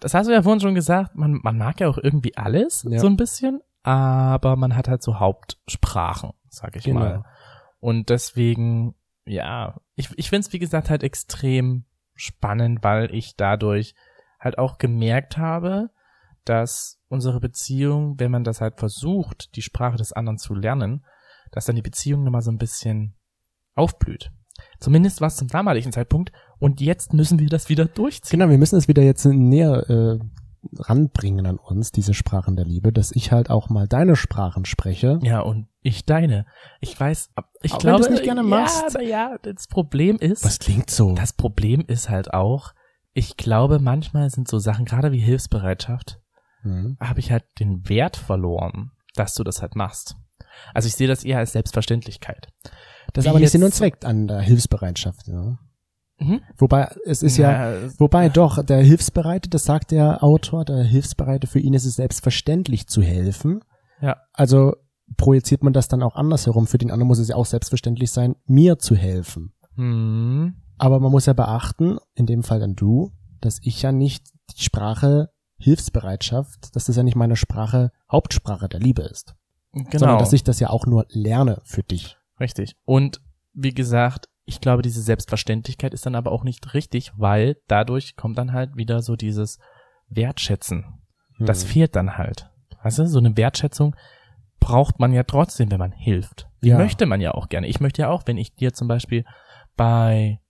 [0.00, 2.98] Das hast du ja vorhin schon gesagt, man, man mag ja auch irgendwie alles, Ja.
[2.98, 7.00] so ein bisschen, aber man hat halt so Hauptsprachen, sag ich Genau.
[7.00, 7.24] mal.
[7.80, 8.94] Und deswegen,
[9.26, 13.94] ja, ich, ich finde es, wie gesagt, halt extrem spannend, weil ich dadurch
[14.40, 15.90] halt auch gemerkt habe,
[16.44, 21.04] dass unsere Beziehung, wenn man das halt versucht, die Sprache des anderen zu lernen,
[21.52, 23.14] dass dann die Beziehung nochmal so ein bisschen
[23.74, 24.30] aufblüht.
[24.78, 26.32] Zumindest war es zum damaligen Zeitpunkt.
[26.58, 28.38] Und jetzt müssen wir das wieder durchziehen.
[28.38, 30.18] Genau, wir müssen es wieder jetzt näher äh,
[30.78, 35.18] ranbringen an uns, diese Sprachen der Liebe, dass ich halt auch mal deine Sprachen spreche.
[35.22, 36.46] Ja, und ich deine.
[36.80, 37.30] Ich weiß,
[37.62, 38.94] ich Auch wenn glaube, du's nicht gerne machst.
[38.94, 41.14] Ja, ja, das Problem ist, Was klingt so?
[41.14, 42.72] das Problem ist halt auch,
[43.12, 46.20] ich glaube, manchmal sind so Sachen, gerade wie Hilfsbereitschaft,
[46.62, 46.96] Mhm.
[47.00, 50.16] habe ich halt den Wert verloren, dass du das halt machst.
[50.72, 52.48] Also ich sehe das eher als Selbstverständlichkeit.
[53.12, 55.26] Das ist aber nicht Sinn und Zweck an der Hilfsbereitschaft.
[55.28, 55.58] Ja.
[56.18, 56.40] Mhm.
[56.58, 61.46] Wobei, es ist ja, es- wobei doch, der Hilfsbereite, das sagt der Autor, der Hilfsbereite,
[61.46, 63.60] für ihn ist es selbstverständlich zu helfen.
[64.00, 64.16] Ja.
[64.32, 64.74] Also
[65.16, 66.66] projiziert man das dann auch andersherum.
[66.66, 69.52] Für den anderen muss es ja auch selbstverständlich sein, mir zu helfen.
[69.76, 70.54] Hm.
[70.78, 74.62] Aber man muss ja beachten, in dem Fall dann du, dass ich ja nicht die
[74.62, 79.34] Sprache Hilfsbereitschaft, dass das ja nicht meine Sprache, Hauptsprache der Liebe ist.
[79.72, 79.98] Genau.
[79.98, 82.16] Sondern dass ich das ja auch nur lerne für dich.
[82.40, 82.76] Richtig.
[82.84, 83.20] Und
[83.52, 88.36] wie gesagt, ich glaube, diese Selbstverständlichkeit ist dann aber auch nicht richtig, weil dadurch kommt
[88.38, 89.58] dann halt wieder so dieses
[90.08, 90.84] Wertschätzen.
[91.38, 91.68] Das Hm.
[91.70, 92.50] fehlt dann halt.
[92.82, 93.96] Weißt du, so eine Wertschätzung
[94.60, 96.48] braucht man ja trotzdem, wenn man hilft.
[96.62, 96.76] Die Ja.
[96.78, 97.66] möchte man ja auch gerne.
[97.66, 99.24] Ich möchte ja auch, wenn ich dir zum Beispiel
[99.76, 100.40] bei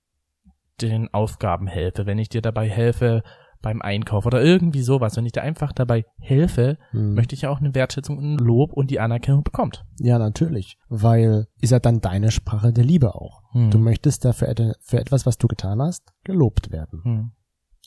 [0.81, 3.23] den Aufgaben helfe, wenn ich dir dabei helfe
[3.65, 7.15] beim Einkauf oder irgendwie sowas, wenn ich dir einfach dabei helfe, Hm.
[7.15, 9.85] möchte ich ja auch eine Wertschätzung, ein Lob und die Anerkennung bekommt.
[9.99, 10.79] Ja, natürlich.
[10.89, 13.43] Weil ist ja dann deine Sprache der Liebe auch.
[13.53, 13.71] Hm.
[13.71, 17.01] Du möchtest da für, et- für etwas, was du getan hast, gelobt werden.
[17.03, 17.31] Hm.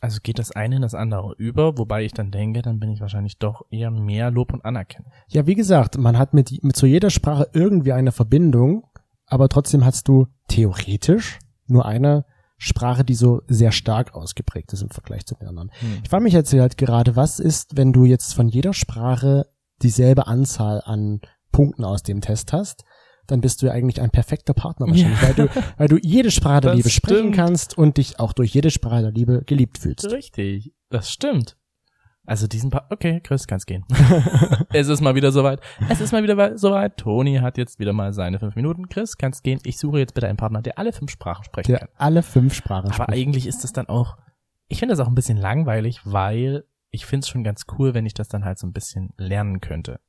[0.02, 3.02] Also geht das eine in das andere über, wobei ich dann denke, dann bin ich
[3.02, 5.12] wahrscheinlich doch eher mehr Lob und Anerkennung.
[5.30, 8.86] Ja, wie gesagt, man hat mit, mit zu jeder Sprache irgendwie eine Verbindung,
[9.26, 12.26] aber trotzdem hast du theoretisch nur eine
[12.58, 15.72] Sprache, die so sehr stark ausgeprägt ist im Vergleich zu den anderen.
[15.80, 16.00] Hm.
[16.04, 19.46] Ich frage mich jetzt halt gerade, was ist, wenn du jetzt von jeder Sprache
[19.84, 22.84] dieselbe Anzahl an Punkten aus dem Test hast?
[23.28, 26.62] Dann bist du ja eigentlich ein perfekter Partner wahrscheinlich, weil, du, weil du jede Sprache
[26.62, 27.36] der Das Liebe sprechen stimmt.
[27.36, 30.10] kannst und dich auch durch jede Sprache der Liebe geliebt fühlst.
[30.12, 31.58] Richtig, das stimmt.
[32.28, 33.86] Also diesen pa Okay, Chris, kann's gehen.
[34.74, 35.62] es ist mal wieder soweit.
[35.90, 36.98] Es ist mal wieder soweit.
[36.98, 38.90] Toni hat jetzt wieder mal seine fünf Minuten.
[38.90, 39.60] Chris, kann's gehen.
[39.64, 41.90] Ich suche jetzt bitte einen Partner, der alle fünf Sprachen sprechen Der kann.
[41.98, 43.10] alle fünf Sprachen Aber spricht.
[43.14, 44.18] eigentlich ist es dann auch,
[44.68, 48.06] ich finde das auch ein bisschen langweilig, weil ich finde es schon ganz cool, wenn
[48.06, 50.00] ich das dann halt so ein bisschen lernen könnte.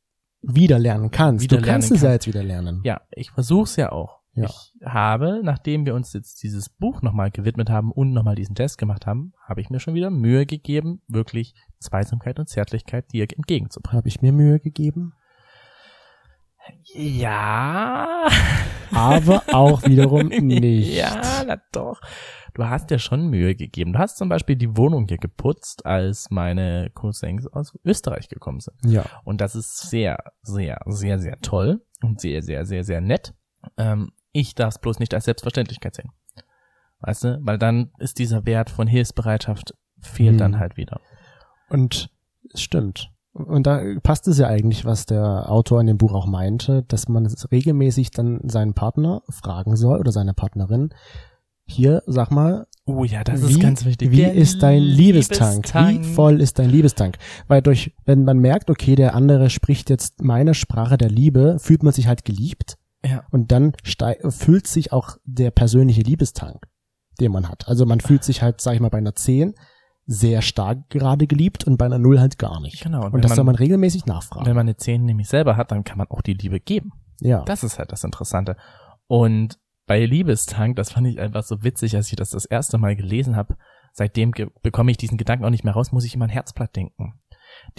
[0.42, 1.44] wieder lernen kannst.
[1.44, 2.14] Wieder du kannst lernen es ja kann.
[2.14, 2.80] jetzt wieder lernen.
[2.84, 4.17] Ja, ich versuch's ja auch.
[4.32, 4.46] Ja.
[4.46, 8.78] Ich habe, nachdem wir uns jetzt dieses Buch nochmal gewidmet haben und nochmal diesen Test
[8.78, 13.98] gemacht haben, habe ich mir schon wieder Mühe gegeben, wirklich Zweisamkeit und Zärtlichkeit dir entgegenzubringen.
[13.98, 15.12] Habe ich mir Mühe gegeben.
[16.94, 18.28] Ja.
[18.92, 20.96] Aber auch wiederum nicht.
[20.96, 22.00] Ja, na doch.
[22.54, 23.92] Du hast dir schon Mühe gegeben.
[23.92, 28.76] Du hast zum Beispiel die Wohnung hier geputzt, als meine Cousins aus Österreich gekommen sind.
[28.84, 29.04] Ja.
[29.24, 33.34] Und das ist sehr, sehr, sehr, sehr toll und sehr, sehr, sehr, sehr nett.
[33.76, 36.10] Ähm, ich darf es bloß nicht als Selbstverständlichkeit sehen.
[37.00, 37.38] Weißt du?
[37.42, 40.38] Weil dann ist dieser Wert von Hilfsbereitschaft fehlt Hm.
[40.38, 41.00] dann halt wieder.
[41.68, 42.10] Und
[42.52, 43.10] es stimmt.
[43.32, 47.08] Und da passt es ja eigentlich, was der Autor in dem Buch auch meinte, dass
[47.08, 50.90] man es regelmäßig dann seinen Partner fragen soll oder seine Partnerin.
[51.64, 54.10] Hier, sag mal, Oh ja, das wie, ist ganz wichtig.
[54.10, 55.56] Wie Der ist dein Liebestank?
[55.66, 56.00] Liebestank.
[56.00, 57.18] Wie voll ist dein Liebestank?
[57.46, 61.82] Weil durch, wenn man merkt, okay, der andere spricht jetzt meine Sprache der Liebe, fühlt
[61.82, 63.24] man sich halt geliebt Ja.
[63.30, 63.72] und dann
[64.30, 66.66] füllt sich auch der persönliche Liebestank,
[67.20, 67.68] den man hat.
[67.68, 69.54] Also man fühlt sich halt, sag ich mal, bei einer 10
[70.06, 72.82] sehr stark gerade geliebt und bei einer 0 halt gar nicht.
[72.82, 73.04] Genau.
[73.06, 74.46] Und, wenn das man- soll man regelmäßig nachfragen.
[74.46, 76.92] Wenn man eine 10 nämlich selber hat, dann kann man auch die Liebe geben.
[77.20, 77.42] ja.
[77.44, 78.56] Das ist halt das Interessante.
[79.06, 82.96] Und bei Liebestank, das fand ich einfach so witzig, als ich das das erste Mal
[82.96, 83.56] gelesen habe.
[83.92, 84.32] Seitdem
[84.62, 87.14] bekomme ich diesen Gedanken auch nicht mehr raus, muss ich immer an Herzblatt denken.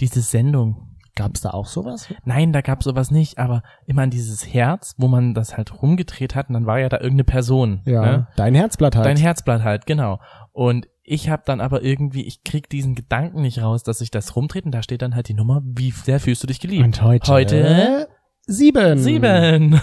[0.00, 0.96] Diese Sendung.
[1.20, 2.08] Gab's da auch sowas?
[2.24, 6.34] Nein, da gab sowas nicht, aber immer an dieses Herz, wo man das halt rumgedreht
[6.34, 7.82] hat und dann war ja da irgendeine Person.
[7.84, 8.00] Ja.
[8.00, 8.26] Ne?
[8.36, 9.04] Dein Herzblatt halt.
[9.04, 10.18] Dein Herzblatt halt, genau.
[10.52, 14.34] Und ich habe dann aber irgendwie, ich krieg diesen Gedanken nicht raus, dass ich das
[14.34, 16.84] rumtrete und da steht dann halt die Nummer, wie sehr fühlst du dich geliebt?
[16.84, 17.30] Und heute?
[17.30, 18.08] Heute
[18.46, 18.98] sieben.
[18.98, 19.80] sieben.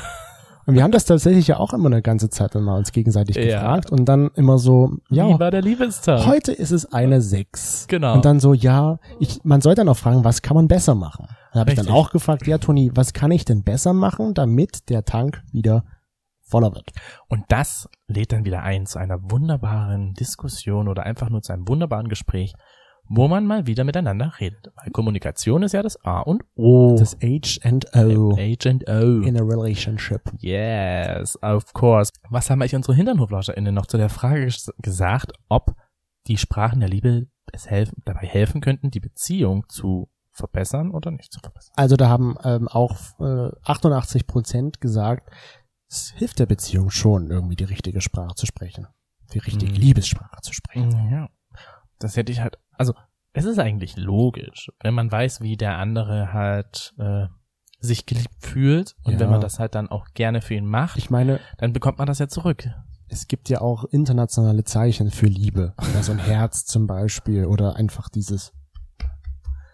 [0.68, 3.38] Und wir haben das tatsächlich ja auch immer eine ganze Zeit dann mal uns gegenseitig
[3.38, 3.44] Ja.
[3.46, 6.26] gefragt und dann immer so, ja, Wie war der Liebestag?
[6.28, 7.88] heute ist es eine sechs.
[7.88, 8.14] Genau.
[8.14, 11.28] Und dann so, ja, ich, man soll dann auch fragen, was kann man besser machen?
[11.54, 14.90] Da habe ich dann auch gefragt, ja, Toni, was kann ich denn besser machen, damit
[14.90, 15.86] der Tank wieder
[16.44, 16.92] voller wird?
[17.30, 21.68] Und das lädt dann wieder ein zu einer wunderbaren Diskussion oder einfach nur zu einem
[21.68, 22.54] wunderbaren Gespräch,
[23.10, 24.72] wo man mal wieder miteinander redet.
[24.76, 26.96] Weil Kommunikation ist ja das A und O.
[26.98, 29.22] Das H and O Agent O.
[29.22, 30.22] in a relationship.
[30.40, 32.12] Yes, of course.
[32.30, 35.76] Was haben eigentlich unsere HinternhoflauscherInnen noch zu der Frage ges gesagt, ob
[36.28, 41.32] die Sprachen der Liebe es helfen, dabei helfen könnten, die Beziehung zu verbessern oder nicht
[41.32, 41.74] zu verbessern?
[41.78, 45.30] Also da haben ähm, auch äh, 88 Prozent gesagt,
[45.90, 48.88] es hilft der Beziehung schon, irgendwie die richtige Sprache zu sprechen.
[49.34, 49.78] Die richtige Mhm.
[49.78, 51.10] Liebessprache zu sprechen.
[51.12, 51.30] Ja.
[52.00, 52.94] Das hätte ich halt, also
[53.34, 57.28] es ist eigentlich logisch, wenn man weiß, wie der andere halt äh,
[57.80, 59.20] sich geliebt fühlt und Ja.
[59.20, 62.08] wenn man das halt dann auch gerne für ihn macht, Ich meine, dann bekommt man
[62.08, 62.68] das ja zurück.
[63.10, 65.74] es gibt ja auch internationale Zeichen für Liebe.
[65.92, 68.52] Oder so ein Herz zum Beispiel oder einfach dieses,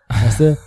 [0.10, 0.58] weißt du,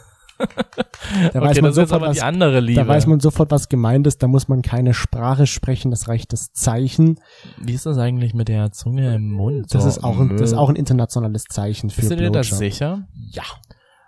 [1.33, 4.23] Da okay, weiß man ist jetzt sofort, was, da weiß man sofort, was gemeint ist.
[4.23, 7.21] Da muss man keine Sprache sprechen, das reicht das Zeichen.
[7.59, 9.75] Wie ist das eigentlich mit der Zunge im Mund?
[9.75, 12.49] Das ist auch ein, das ist auch ein internationales Zeichen für Bist du dir das
[12.49, 13.07] sicher?
[13.15, 13.45] Ja.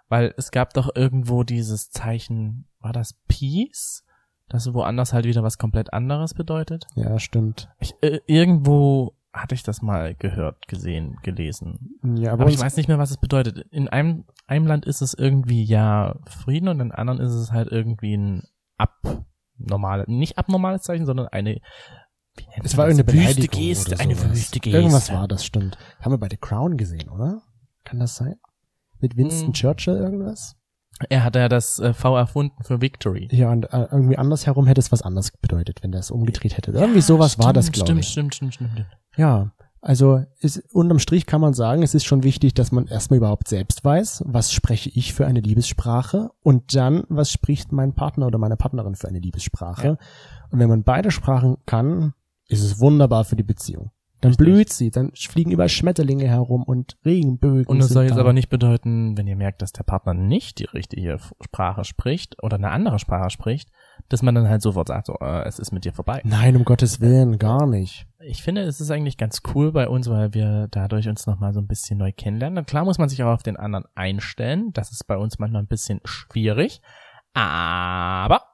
[0.08, 4.04] Weil es gab doch irgendwo dieses Zeichen, war das Peace?
[4.48, 6.86] Das woanders halt wieder was komplett anderes bedeutet?
[6.94, 7.68] Ja, stimmt.
[7.80, 9.12] Ich, äh, irgendwo
[9.42, 11.98] hatte ich das mal gehört, gesehen, gelesen.
[12.16, 13.58] Ja, Aber, aber ich weiß nicht mehr, was es bedeutet.
[13.70, 17.68] In einem, einem Land ist es irgendwie ja Frieden und in anderen ist es halt
[17.70, 18.42] irgendwie ein
[18.76, 21.60] abnormales, nicht abnormales Zeichen, sondern eine,
[22.62, 24.78] es war irgendeine wüste Geste, eine wüste Geste.
[24.78, 25.78] Irgendwas war das, stimmt.
[26.00, 27.42] Haben wir bei The Crown gesehen, oder?
[27.84, 28.36] Kann das sein?
[29.00, 29.52] Mit Winston Hm.
[29.54, 30.56] Churchill irgendwas?
[31.10, 33.28] Er hat ja das äh, V erfunden für Victory.
[33.30, 36.72] Ja, und äh, irgendwie andersherum hätte es was anderes bedeutet, wenn der es umgedreht hätte.
[36.72, 38.08] Irgendwie sowas war das, Stimmt, glaube stimmt, ich.
[38.10, 38.86] Stimmt, stimmt, stimmt, stimmt.
[39.18, 43.18] Ja, also ist, unterm Strich kann man sagen, es ist schon wichtig, dass man erstmal
[43.18, 48.26] überhaupt selbst weiß, was spreche ich für eine Liebessprache und dann, was spricht mein Partner
[48.26, 49.86] oder meine Partnerin für eine Liebessprache.
[49.86, 49.96] Ja.
[50.50, 52.14] Und wenn man beide Sprachen kann,
[52.46, 53.90] ist es wunderbar für die Beziehung.
[54.20, 54.46] Dann Richtig.
[54.46, 57.66] blüht sie, dann fliegen überall Schmetterlinge herum und Regenbögen.
[57.66, 58.20] Und das soll jetzt da.
[58.20, 62.56] aber nicht bedeuten, wenn ihr merkt, dass der Partner nicht die richtige Sprache spricht oder
[62.56, 63.70] eine andere Sprache spricht,
[64.08, 66.20] dass man dann halt sofort sagt, so, äh, es ist mit dir vorbei.
[66.24, 68.06] Nein, um Gottes Willen, gar nicht.
[68.18, 71.60] Ich finde, es ist eigentlich ganz cool bei uns, weil wir dadurch uns nochmal so
[71.60, 72.58] ein bisschen neu kennenlernen.
[72.58, 74.72] Und klar muss man sich auch auf den anderen einstellen.
[74.72, 76.80] Das ist bei uns manchmal ein bisschen schwierig.
[77.34, 78.47] Aber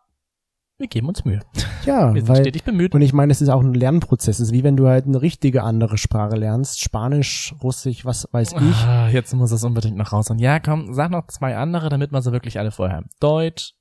[0.78, 1.40] wir geben uns Mühe.
[1.84, 2.94] Ja, Wir sind weil stetig bemüht.
[2.94, 4.40] Und ich meine, es ist auch ein Lernprozess.
[4.40, 6.80] Es ist wie wenn du halt eine richtige andere Sprache lernst.
[6.80, 8.76] Spanisch, Russisch, was weiß ich.
[8.84, 10.30] Ah, jetzt muss es unbedingt noch raus.
[10.30, 13.08] Und ja, komm, sag noch zwei andere, damit wir sie wirklich alle vorher haben.
[13.20, 13.74] Deutsch,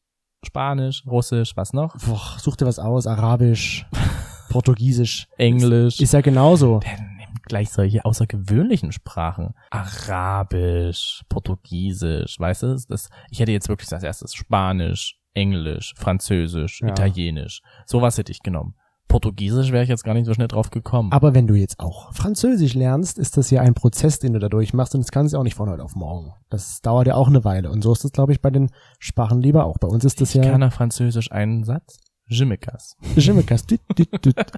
[0.45, 1.95] Spanisch, Russisch, was noch?
[2.06, 3.08] Boah, such dir was aus.
[3.08, 3.88] Arabisch,
[4.49, 5.27] Portugiesisch.
[5.38, 5.99] Englisch.
[5.99, 6.79] Ist ja genauso.
[7.17, 9.56] Nimmt gleich solche außergewöhnlichen Sprachen.
[9.71, 12.77] Arabisch, Portugiesisch, weißt du?
[12.88, 16.89] Das, ich hätte jetzt wirklich als erstes Spanisch, Englisch, Französisch, Ja.
[16.89, 17.62] Italienisch.
[17.86, 18.76] Sowas hätte ich genommen.
[19.08, 21.12] Portugiesisch wäre ich jetzt gar nicht so schnell drauf gekommen.
[21.12, 24.50] Aber wenn du jetzt auch Französisch lernst, ist das ja ein Prozess, den du da
[24.50, 26.34] durchmachst und das kannst du auch nicht von heute auf morgen.
[26.50, 27.69] Das dauert ja auch eine Weile.
[27.69, 29.78] Und so ist es, glaube ich, bei den Sprachen lieber auch.
[29.78, 31.98] Bei uns ist das ich ja kann auf Französisch einen Satz.
[32.26, 32.96] Jimikas.
[33.15, 33.65] Jimikas,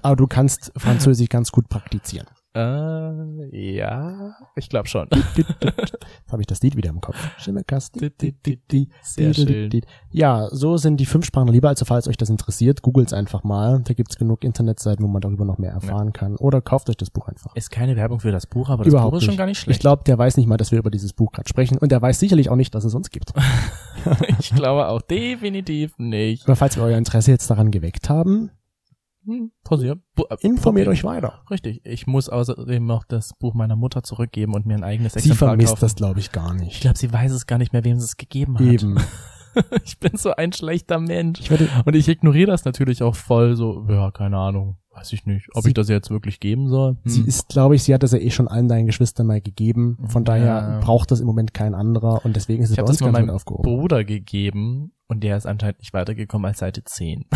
[0.02, 2.26] aber du kannst Französisch ganz gut praktizieren.
[2.56, 5.08] Äh, ja, ich glaube schon.
[5.36, 7.16] Jetzt habe ich das Lied wieder im Kopf.
[9.02, 9.70] Sehr schön.
[10.10, 11.68] Ja, so sind die fünf Sprachen lieber.
[11.68, 13.82] Also falls euch das interessiert, googelt's einfach mal.
[13.84, 16.36] Da gibt's genug Internetseiten, wo man darüber noch mehr erfahren kann.
[16.36, 17.54] Oder kauft euch das Buch einfach.
[17.56, 19.38] Ist keine Werbung für das Buch, aber das Überhaupt Buch ist schon nicht.
[19.38, 19.80] gar nicht Ich schlecht.
[19.80, 21.76] glaube, der weiß nicht mal, dass wir über dieses Buch gerade sprechen.
[21.76, 23.34] Und der weiß sicherlich auch nicht, dass es uns gibt.
[24.38, 26.44] ich glaube auch definitiv nicht.
[26.46, 28.50] Aber falls wir euer Interesse jetzt daran geweckt haben,
[29.26, 29.96] Hm, pausier.
[30.14, 31.42] Bu- äh, informiert euch weiter.
[31.50, 31.80] Richtig.
[31.84, 35.50] Ich muss außerdem noch das Buch meiner Mutter zurückgeben und mir ein eigenes Sie Exemplar
[35.50, 35.80] vermisst kaufen.
[35.80, 36.80] das, glaube ich, gar Ich nicht.
[36.80, 38.62] glaube, sie weiß es gar nicht mehr, wem sie es gegeben hat.
[38.66, 38.96] Eben.
[39.86, 41.40] Ich bin so ein schlechter Mensch.
[41.40, 44.76] Ich werde, Und ich ignoriere das natürlich auch voll so, ja, keine Ahnung.
[44.96, 46.92] Weiß ich nicht, ob Sie- ich das jetzt wirklich geben soll.
[47.02, 47.10] Hm.
[47.10, 49.98] sie ist, glaube ich, sie hat das ja eh schon allen deinen Geschwistern mal gegeben.
[50.08, 50.32] Von Ja.
[50.34, 52.24] daher braucht das im Moment kein anderer.
[52.24, 53.62] Und deswegen ist es ich bei uns das ganz aufgehoben.
[53.62, 57.26] Bruder gegeben und der ist anscheinend nicht weitergekommen als Seite 10.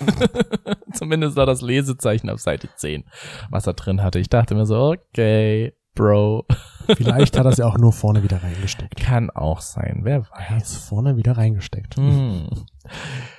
[0.92, 3.04] Zumindest war das Lesezeichen auf Seite 10,
[3.50, 4.18] was er drin hatte.
[4.18, 6.44] Ich dachte mir so, okay, Bro,
[6.96, 8.94] Vielleicht hat er sie auch nur vorne wieder reingesteckt.
[8.96, 10.76] kann auch sein, wer Er hat weiß.
[10.76, 11.96] vorne wieder reingesteckt.
[11.96, 12.46] Hm.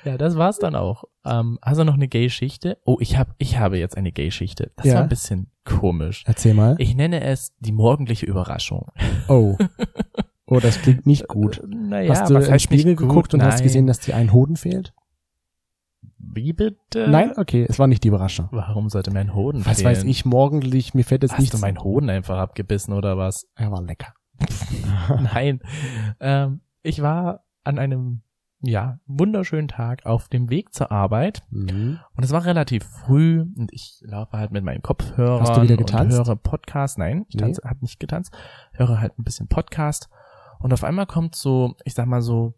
[0.03, 1.05] Ja, das war's dann auch.
[1.25, 2.77] Ähm, hast du noch eine Gay-Schichte?
[2.83, 4.71] Oh, ich hab, ich habe jetzt eine Gay-Schichte.
[4.75, 4.95] Das Ja.
[4.95, 6.25] war ein bisschen komisch.
[6.27, 6.75] Erzähl mal.
[6.79, 8.87] Ich nenne es die morgendliche Überraschung.
[9.29, 9.55] Oh.
[10.49, 11.61] Oh, das klingt nicht gut.
[11.67, 13.63] Naja, hast du was heißt Spiegel geguckt und hast Nein.
[13.63, 14.93] gesehen, dass dir ein Hoden fehlt?
[16.37, 17.07] Wie bitte?
[17.09, 17.33] Nein?
[17.35, 18.47] Okay, es war nicht die Überraschung.
[18.51, 19.89] Warum sollte mein Hoden Was fehlen?
[19.89, 21.55] weiß ich, morgendlich, mir fällt jetzt Hast nichts.
[21.55, 23.47] du meinen Hoden einfach abgebissen oder was?
[23.55, 24.13] Er war lecker.
[25.33, 25.61] Nein.
[26.19, 28.21] Ähm, ich war an einem,
[28.61, 31.99] ja, wunderschöönen Tag auf dem Weg zur Arbeit Mhm.
[32.15, 35.77] und es war relativ früh und ich laufe halt mit meinen Kopfhörern Hast du wieder
[35.77, 36.17] getanzt?
[36.17, 36.97] höre Podcast.
[36.97, 37.41] Nein, ich Nee.
[37.41, 38.31] tanze, hab nicht getanzt.
[38.73, 40.07] Höre halt ein bisschen Podcast
[40.59, 42.53] und auf einmal kommt so, ich sag mal so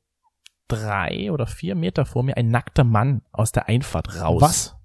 [0.70, 4.42] drei oder vier Meter vor mir ein nackter Mann aus der Einfahrt raus.
[4.42, 4.76] Was?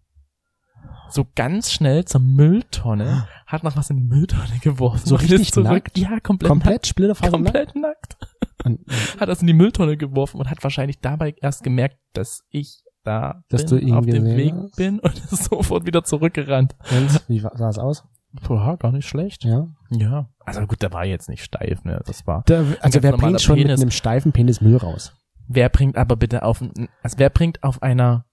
[1.11, 5.07] So ganz schnell zur Mülltonne, hat noch was in die Mülltonne geworfen.
[5.07, 5.69] So richtig zurück.
[5.71, 5.99] nackt?
[5.99, 7.73] Ja, komplett, Komplett Splitterfaser nackt.
[7.73, 8.17] Komplett nackt.
[8.65, 8.81] Und,
[9.21, 13.43] Hat das in die Mülltonne geworfen und hat wahrscheinlich dabei erst gemerkt, dass ich da
[13.51, 14.77] Dass bin, auf dem Weg hast?
[14.77, 16.75] bin und ist sofort wieder zurückgerannt.
[16.91, 18.05] und wie sah es aus?
[18.49, 19.45] Boah, gar nicht schlecht.
[19.45, 19.69] Ja.
[19.91, 20.29] Ja.
[20.41, 22.01] Also gut, der war jetzt nicht steif, ne?
[22.07, 22.43] Das war.
[22.47, 23.81] Da, also wer bringt schon mit Penis.
[23.81, 25.13] einem steifen Penis Müll raus?
[25.47, 26.63] Wer bringt aber bitte auf,
[27.03, 28.25] also wer bringt auf einer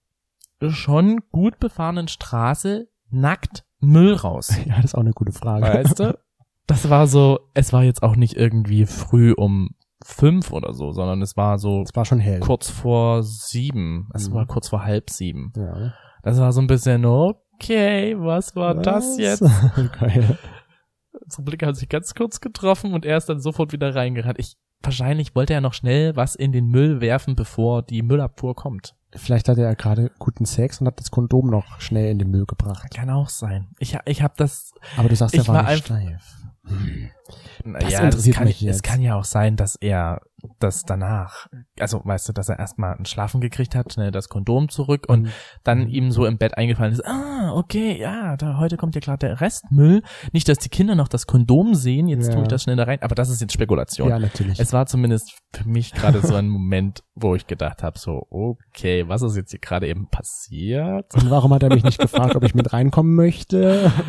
[0.68, 4.52] schon gut befahrenen Straße nackt Müll raus?
[4.66, 5.66] Ja, das ist auch eine gute Frage.
[5.66, 6.18] Weißt du?
[6.66, 9.70] Das war so, es war jetzt auch nicht irgendwie früh um
[10.04, 12.40] fünf oder so, sondern es war so Es war schon hell.
[12.40, 14.08] kurz vor sieben.
[14.14, 14.34] Es Mhm.
[14.34, 15.52] war kurz vor halb sieben.
[15.56, 15.92] Ja.
[16.22, 19.18] Das war so ein bisschen, okay, was war das Was?
[19.18, 19.40] jetzt?
[20.00, 20.38] Geil.
[21.24, 24.38] Unsere Blicke haben sich ganz kurz getroffen und er ist dann sofort wieder reingerannt.
[24.38, 28.94] Ich, wahrscheinlich wollte er noch schnell was in den Müll werfen, bevor die Müllabfuhr kommt.
[29.14, 32.46] Vielleicht hatte er gerade guten Sex und hat das Kondom noch schnell in den Müll
[32.46, 32.94] gebracht.
[32.94, 33.68] Kann auch sein.
[33.78, 36.36] Ich, ich habe das, Aber du sagst, er war, war nicht steif.
[36.66, 37.10] Hm.
[37.64, 38.82] Das ja, interessiert es kann, mich es jetzt.
[38.82, 40.20] kann ja auch sein, dass er
[40.58, 41.46] das danach,
[41.78, 45.22] also weißt du, dass er erstmal ein Schlafen gekriegt hat, schnell das Kondom zurück und
[45.22, 45.28] Mhm.
[45.62, 49.28] dann ihm so im Bett eingefallen ist, ah, okay, ja, da heute kommt ja gerade
[49.28, 50.02] der Restmüll.
[50.32, 52.34] Nicht, dass die Kinder noch das Kondom sehen, jetzt Ja.
[52.34, 54.08] tue ich das schnell da rein, aber das ist jetzt Spekulation.
[54.08, 54.58] Ja, natürlich.
[54.58, 59.06] Es war zumindest für mich gerade so ein Moment, wo ich gedacht habe, so, okay,
[59.06, 61.14] was ist jetzt hier gerade eben passiert?
[61.14, 63.92] und warum hat er mich nicht gefragt, ob ich mit reinkommen möchte?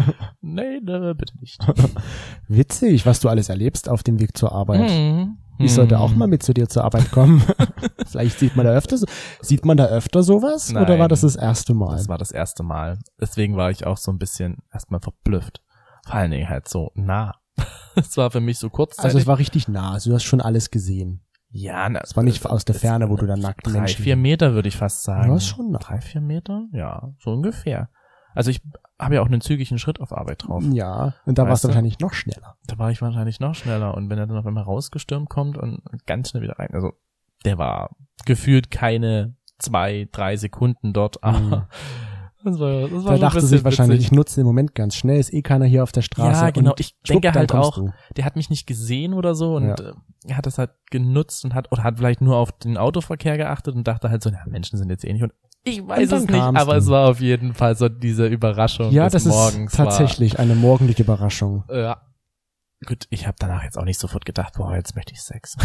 [0.46, 1.58] Nee, ne, bitte nicht.
[2.48, 4.90] Witzig, was du alles erlebst auf dem Weg zur Arbeit.
[4.90, 5.38] Hm.
[5.60, 6.02] Ich sollte Hm.
[6.02, 7.42] auch mal mit zu dir zur Arbeit kommen.
[8.08, 9.06] Vielleicht sieht man da öfter so,
[9.42, 10.72] sieht man da öfter sowas?
[10.72, 11.00] Oder Nein.
[11.00, 11.96] war das das erste Mal?
[11.98, 12.98] Das war das erste Mal.
[13.22, 15.62] Deswegen war ich auch so ein bisschen erstmal verblüfft.
[16.06, 17.36] Vor allen Dingen halt so nah.
[17.96, 19.06] Es war für mich so kurzzeitig.
[19.06, 19.92] also es war richtig nah.
[19.92, 21.22] Also du hast schon alles gesehen.
[21.52, 24.04] ja, na, Es war nicht aus der Ferne, wo du dann nackt Drei, Menschen.
[24.04, 25.30] vier Meter würde ich fast sagen.
[25.30, 25.78] Ja, ist schon nah.
[25.80, 26.64] Drei, vier Meter?
[26.74, 27.90] Ja, so ungefähr.
[28.34, 28.62] Also ich
[29.04, 30.64] habe ja auch einen zügigen Schritt auf Arbeit drauf.
[30.72, 32.58] Ja, und da warst du wahrscheinlich noch schneller.
[32.68, 33.96] Da war ich wahrscheinlich noch schneller.
[33.96, 36.70] Und wenn er dann auf einmal rausgestürmt kommt und ganz schnell wieder rein.
[36.74, 36.94] Also
[37.46, 37.96] der war
[38.26, 41.24] gefühlt keine zwei, drei Sekunden dort.
[41.24, 41.68] Aber
[42.44, 44.12] das war, das war Da dachte sich wahrscheinlich, witzig.
[44.12, 46.44] ich nutze den Moment ganz schnell, ist eh keiner hier auf der Straße.
[46.46, 46.74] Ja, genau.
[46.78, 47.92] Ich schwupp, denke halt auch, du.
[48.18, 49.76] der hat mich nicht gesehen oder so und Ja.
[49.76, 49.94] äh,
[50.28, 53.76] er hat das halt genutzt und hat oder hat vielleicht nur auf den Autoverkehr geachtet
[53.76, 55.34] und dachte halt so, ja, Menschen sind jetzt eh nicht und
[55.64, 56.80] ich weiß dann es nicht, aber du.
[56.80, 59.72] es war auf jeden Fall so diese Überraschung Ja, des das Morgens.
[59.72, 61.64] ist tatsächlich eine morgendliche Überraschung.
[61.68, 62.02] War, ja.
[62.86, 65.56] Gut, ich habe danach jetzt auch nicht sofort gedacht, boah, jetzt möchte ich Sex.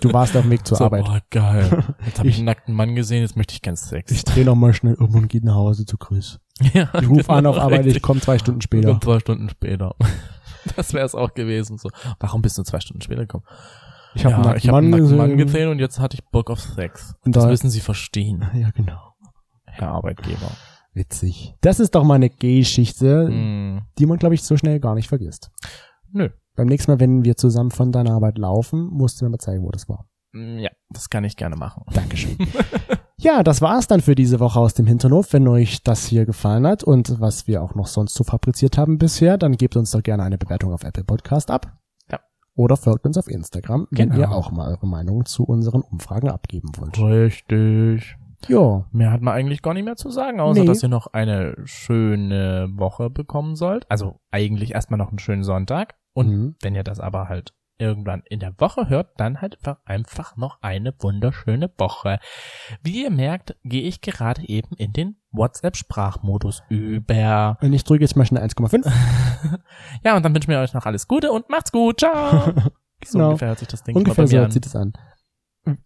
[0.00, 1.04] Du warst auf dem Weg zur so, Arbeit.
[1.04, 1.84] Boah, geil.
[2.06, 4.12] Jetzt habe ich Ich- einen nackten Mann gesehen, jetzt möchte ich gern Sex.
[4.12, 6.38] Ich drehe noch mal schnell um und gehe nach Hause zu Chris.
[6.72, 8.02] ja, Ich rufe an genau, auf Arbeit, ich richtig.
[8.02, 8.90] komme zwei Stunden später.
[8.90, 9.94] Und zwei Stunden später.
[10.76, 11.78] Das wäre es auch gewesen.
[11.78, 11.88] So,
[12.20, 13.44] warum bist du zwei Stunden später gekommen?
[14.14, 15.68] Ich habe ja, einen hab einen Mann nackten Mann gesehen.
[15.68, 17.14] und jetzt hatte ich Bock auf Sex.
[17.24, 19.14] Und das da- müssen Sie verstehen, Ja, genau.
[19.66, 20.50] Herr Arbeitgeber.
[20.92, 21.54] Witzig.
[21.60, 25.08] Das ist doch mal eine Geschichte, Hm, die man, glaube ich, so schnell gar nicht
[25.08, 25.50] vergisst.
[26.12, 26.28] nö.
[26.56, 29.62] Beim nächsten Mal, wenn wir zusammen von deiner Arbeit laufen, musst du mir mal zeigen,
[29.64, 30.06] wo das war.
[30.32, 31.84] Hm, Ja, das kann ich gerne machen.
[31.94, 32.36] Dankeschön.
[33.18, 35.32] ja, das war's dann für diese Woche aus dem Hinternhof.
[35.32, 38.98] Wenn euch das hier gefallen hat und was wir auch noch sonst so fabriziert haben
[38.98, 41.78] bisher, dann gebt uns doch gerne eine Bewertung auf Apple Podcast ab.
[42.60, 44.20] Oder folgt uns auf Instagram, wenn Genau.
[44.20, 46.98] ihr auch mal eure Meinung zu unseren Umfragen abgeben wollt.
[46.98, 48.16] Richtig.
[48.48, 50.66] Ja, Mehr hat man eigentlich gar nicht mehr zu sagen, außer Nee.
[50.66, 53.90] dass ihr noch eine schöne Woche bekommen sollt.
[53.90, 55.94] Also eigentlich erstmal noch einen schönen Sonntag.
[56.12, 56.54] Und Mhm.
[56.60, 60.94] wenn ihr das aber halt irgendwann in der Woche hört, dann halt einfach, noch eine
[61.00, 62.18] wunderschöne Woche.
[62.82, 67.56] Wie ihr merkt, gehe ich gerade eben in den WhatsApp-Sprachmodus über.
[67.60, 68.86] und ich drücke jetzt mal schnell 1,5.
[70.04, 72.00] Ja, und dann wünschen wir euch noch alles Gute und macht's gut.
[72.00, 72.52] Ciao.
[73.02, 73.28] So Genau.
[73.28, 74.50] ungefähr hört sich das Ding Ungefähr so an.
[74.50, 74.92] sieht es an.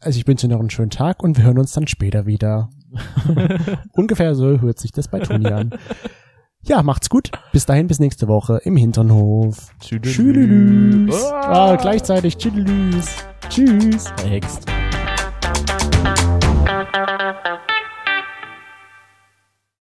[0.01, 2.71] Also ich wünsche dir noch einen schönen Tag und wir hören uns dann später wieder.
[3.93, 5.71] Ungefähr so hört sich das bei Toni an.
[6.67, 7.31] Ja, macht's gut.
[7.53, 9.69] Bis dahin, bis nächste Woche im Hinternhof.
[9.81, 10.15] Tschüdelü.
[10.15, 11.25] Tschüdelüs.
[11.25, 11.73] Ah.
[11.73, 13.07] Ah, gleichzeitig Tschüdelüs.
[13.51, 14.07] Tschüss.
[14.27, 14.67] Next.